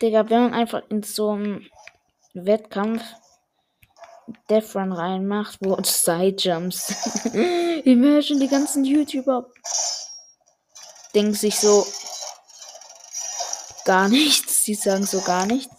Digga, 0.01 0.27
wenn 0.29 0.41
man 0.41 0.53
einfach 0.55 0.81
in 0.89 1.03
so 1.03 1.31
einem 1.31 1.69
Wettkampf 2.33 3.03
Death 4.49 4.75
Run 4.75 4.91
reinmacht, 4.91 5.59
wo 5.61 5.79
Side-Jumps. 5.83 7.25
Imagine 7.83 8.39
die 8.39 8.47
ganzen 8.47 8.85
YouTuber 8.85 9.51
denken 11.13 11.33
sich 11.33 11.59
so 11.59 11.85
gar 13.85 14.07
nichts. 14.09 14.63
Sie 14.63 14.73
sagen 14.73 15.05
so 15.05 15.21
gar 15.21 15.45
nichts. 15.45 15.78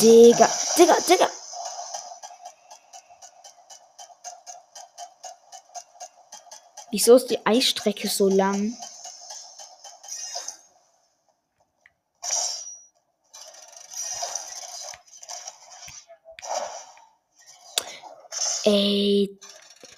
Digga, 0.00 0.50
Digga, 0.76 0.96
Digga. 1.08 1.30
Wieso 6.90 7.16
ist 7.16 7.28
die 7.30 7.44
Eisstrecke 7.46 8.08
so 8.08 8.28
lang? 8.28 8.76
Ey, 18.64 19.38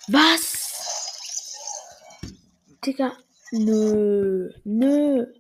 was? 0.09 0.59
Digga, 2.85 3.17
nö, 3.53 4.51
nö. 4.65 5.38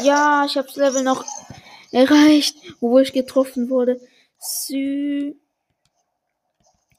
Ja, 0.00 0.44
ich 0.44 0.56
hab's 0.56 0.76
Level 0.76 1.02
noch 1.02 1.24
erreicht, 1.92 2.56
obwohl 2.80 3.02
ich 3.02 3.12
getroffen 3.12 3.70
wurde. 3.70 4.00
Sü. 4.38 5.34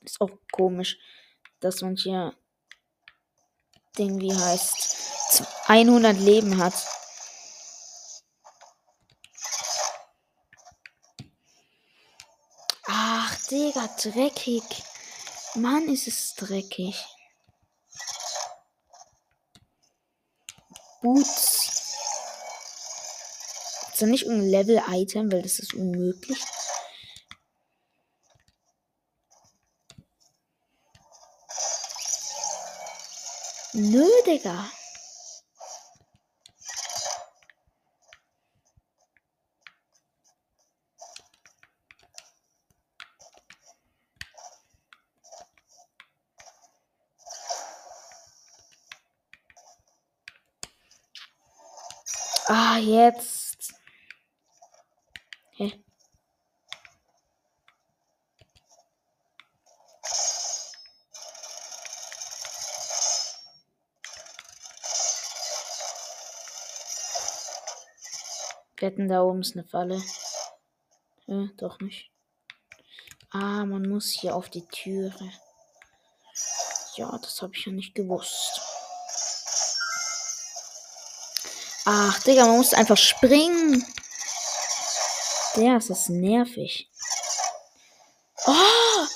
Ist 0.03 0.21
auch 0.21 0.31
komisch, 0.51 0.97
dass 1.59 1.81
man 1.81 1.95
hier 1.95 2.33
Ding 3.97 4.19
wie 4.19 4.33
heißt 4.33 5.43
100 5.67 6.17
Leben 6.19 6.57
hat. 6.57 6.73
Ach, 12.87 13.35
Digga, 13.47 13.87
dreckig. 14.01 14.63
Mann, 15.55 15.87
ist 15.87 16.07
es 16.07 16.35
dreckig. 16.35 17.03
Boots. 21.01 21.74
Ist 23.95 24.01
da 24.01 24.07
nicht 24.07 24.25
irgendein 24.25 24.49
Level-Item, 24.49 25.31
weil 25.31 25.41
das 25.41 25.57
ist 25.57 25.73
unmöglich. 25.73 26.37
Nö, 33.71 34.05
Digga. 34.27 34.69
Ah, 52.49 52.77
jetzt. 52.77 53.45
Hä? 55.57 55.71
Wetten, 68.81 68.94
da 69.07 69.21
oben 69.21 69.41
ist 69.41 69.55
eine 69.55 69.65
Falle. 69.65 70.01
Hä, 71.25 71.49
doch 71.57 71.79
nicht. 71.79 72.11
Ah, 73.31 73.65
man 73.65 73.89
muss 73.89 74.11
hier 74.11 74.35
auf 74.35 74.49
die 74.49 74.65
Türe. 74.67 75.31
Ja, 76.95 77.17
das 77.17 77.41
habe 77.41 77.53
ich 77.55 77.65
ja 77.65 77.71
nicht 77.71 77.95
gewusst. 77.95 78.61
Ach, 81.85 82.17
Digga, 82.23 82.45
man 82.45 82.57
muss 82.57 82.73
einfach 82.73 82.97
springen. 82.97 83.85
Der 85.55 85.77
ist 85.77 85.89
das 85.89 86.09
nervig. 86.09 86.89
Oh, 88.45 89.07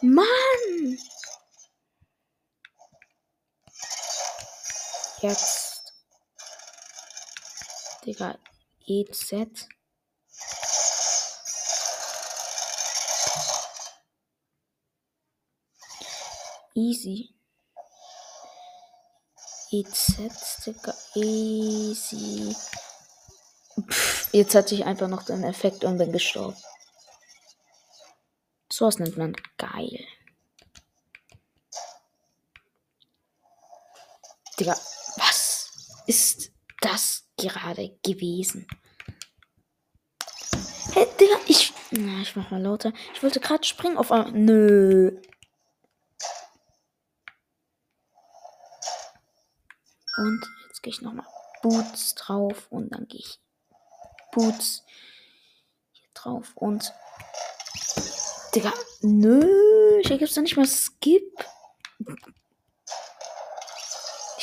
Mann. 0.00 0.98
Jetzt. 5.20 5.92
Digga, 8.04 8.38
EZ. 8.88 9.68
Easy. 16.74 17.34
EZ, 19.70 20.64
Digga, 20.64 20.94
easy. 21.14 22.56
Pff, 23.90 24.32
jetzt 24.32 24.54
hatte 24.54 24.74
ich 24.74 24.86
einfach 24.86 25.08
noch 25.08 25.24
den 25.24 25.44
Effekt 25.44 25.84
und 25.84 25.98
bin 25.98 26.10
gestorben. 26.10 26.56
So 28.72 28.86
was 28.86 28.98
nennt 28.98 29.18
man 29.18 29.36
geil. 29.58 30.06
Digga, 34.58 34.72
was 35.16 35.70
ist 36.06 36.57
das 36.80 37.28
gerade 37.36 37.98
gewesen? 38.04 38.66
Hey, 40.92 41.06
Digga, 41.20 41.36
ich. 41.46 41.72
Na, 41.90 42.22
ich 42.22 42.34
mach 42.36 42.50
mal 42.50 42.60
lauter. 42.60 42.92
Ich 43.14 43.22
wollte 43.22 43.40
gerade 43.40 43.64
springen 43.64 43.96
auf. 43.96 44.10
Nö. 44.32 45.20
Und 50.16 50.44
jetzt 50.66 50.82
gehe 50.82 50.92
ich 50.92 51.00
nochmal 51.00 51.26
Boots 51.62 52.14
drauf 52.14 52.66
und 52.70 52.90
dann 52.90 53.06
gehe 53.06 53.20
ich 53.20 53.40
Boots 54.32 54.84
hier 55.92 56.08
drauf 56.14 56.52
und. 56.56 56.92
Digga, 58.54 58.72
nö, 59.02 60.00
hier 60.04 60.18
gibt 60.18 60.30
es 60.30 60.34
doch 60.34 60.42
nicht 60.42 60.56
mal 60.56 60.66
Skip. 60.66 61.44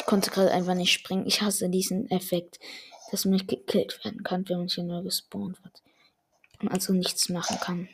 Ich 0.06 0.08
konnte 0.08 0.30
gerade 0.30 0.51
einfach 0.51 0.76
nicht 0.76 0.93
springen. 0.93 1.26
Ich 1.26 1.41
hasse 1.41 1.68
diesen 1.68 2.12
Effekt, 2.12 2.60
dass 3.10 3.26
man 3.26 3.34
nicht 3.34 3.47
gekillt 3.47 4.06
werden 4.06 4.22
kann, 4.22 4.47
wenn 4.47 4.60
man 4.60 4.68
hier 4.68 4.84
neu 4.84 5.01
gespawnt 5.01 5.64
wird. 5.64 5.82
Und 6.62 6.70
also 6.70 6.93
nichts 6.93 7.28
machen 7.30 7.60
kann. 7.60 7.89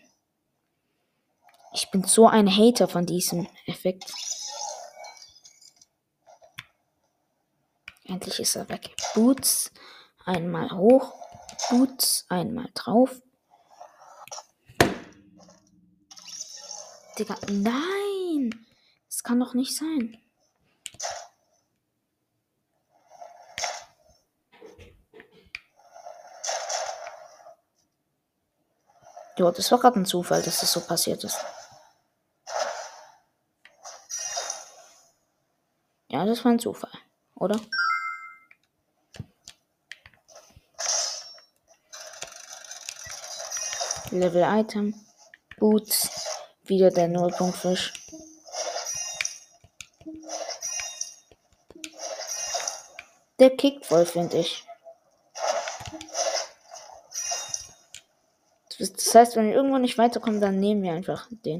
Ich 1.73 1.89
bin 1.89 2.03
so 2.03 2.27
ein 2.27 2.53
Hater 2.53 2.89
von 2.89 3.05
diesem 3.05 3.47
Effekt. 3.65 4.11
Endlich 8.03 8.41
ist 8.41 8.57
er 8.57 8.67
weg. 8.67 8.93
Boots. 9.15 9.71
Einmal 10.25 10.69
hoch. 10.71 11.13
Boots. 11.69 12.25
Einmal 12.27 12.67
drauf. 12.73 13.21
Digga, 17.17 17.37
nein! 17.49 18.67
Das 19.07 19.23
kann 19.23 19.39
doch 19.39 19.53
nicht 19.53 19.77
sein. 19.77 20.21
Ja, 29.41 29.51
das 29.51 29.71
war 29.71 29.79
gerade 29.79 29.99
ein 29.99 30.05
Zufall, 30.05 30.43
dass 30.43 30.59
das 30.59 30.71
so 30.71 30.81
passiert 30.81 31.23
ist. 31.23 31.39
Ja, 36.09 36.25
das 36.25 36.45
war 36.45 36.51
ein 36.51 36.59
Zufall, 36.59 36.91
oder? 37.33 37.59
Level 44.11 44.43
Item, 44.43 44.93
Boots, 45.57 46.07
wieder 46.61 46.91
der 46.91 47.07
Nullpunktfisch. 47.07 47.93
Der 53.39 53.57
kickt 53.57 53.87
voll, 53.87 54.05
finde 54.05 54.37
ich. 54.37 54.67
Das 58.81 59.13
heißt, 59.13 59.35
wenn 59.35 59.47
wir 59.47 59.53
irgendwo 59.53 59.77
nicht 59.77 59.97
weiterkommen, 59.97 60.41
dann 60.41 60.59
nehmen 60.59 60.81
wir 60.81 60.93
einfach 60.93 61.27
den. 61.45 61.59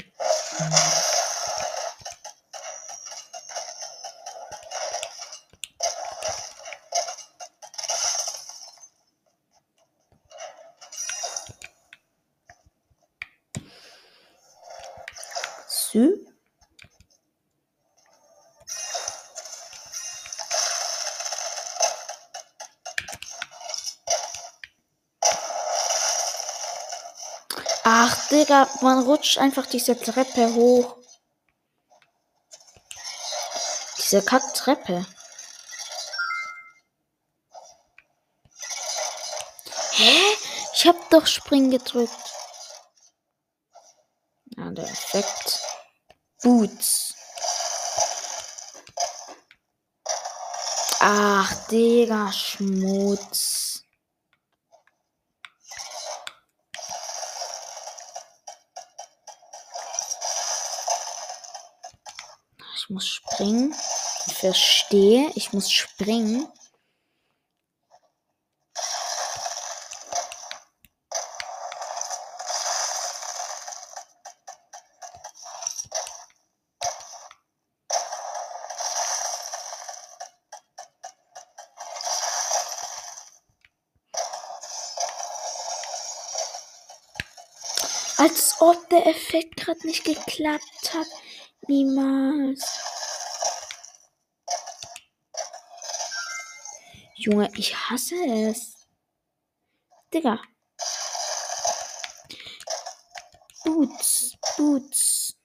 Digga, 28.52 28.68
man 28.82 29.00
rutscht 29.06 29.38
einfach 29.38 29.66
diese 29.66 29.98
Treppe 29.98 30.54
hoch. 30.54 30.98
Diese 33.98 34.22
Kacktreppe. 34.22 35.06
Hä? 39.92 40.38
Ich 40.74 40.86
hab 40.86 41.10
doch 41.12 41.26
Spring 41.26 41.72
gedrückt. 41.72 42.12
Ja, 44.58 44.70
der 44.72 44.84
Effekt. 44.84 45.62
Boots. 46.44 47.14
Ach, 51.00 51.54
Digga, 51.70 52.30
Schmutz. 52.34 53.51
Springen. 63.42 63.74
Ich 64.28 64.34
verstehe, 64.36 65.32
ich 65.36 65.52
muss 65.52 65.72
springen. 65.72 66.48
Als 88.18 88.56
ob 88.60 88.88
der 88.90 89.08
Effekt 89.08 89.58
gerade 89.58 89.88
nicht 89.88 90.04
geklappt 90.04 90.94
hat. 90.94 91.08
Niemals. 91.68 92.81
Junge, 97.22 97.52
ich 97.56 97.76
hasse 97.76 98.16
es. 98.16 98.88
Digga. 100.12 100.42
Boots, 103.64 104.36
Boots. 104.58 105.38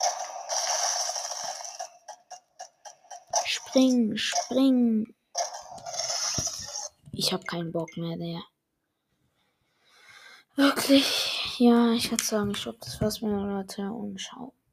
Spring, 3.44 4.16
spring. 4.16 5.14
Ich 7.12 7.34
hab 7.34 7.46
keinen 7.46 7.72
Bock 7.72 7.94
mehr, 7.98 8.16
der. 8.16 8.42
Wirklich. 10.54 11.58
Ja, 11.58 11.92
ich 11.92 12.10
würde 12.10 12.24
sagen, 12.24 12.52
ich 12.52 12.62
glaube, 12.62 12.78
das 12.80 12.98
war's 13.02 13.20
mit 13.20 13.32
der 13.32 13.40
Leute 13.40 13.82
und 13.92 14.18
ciao. 14.18 14.56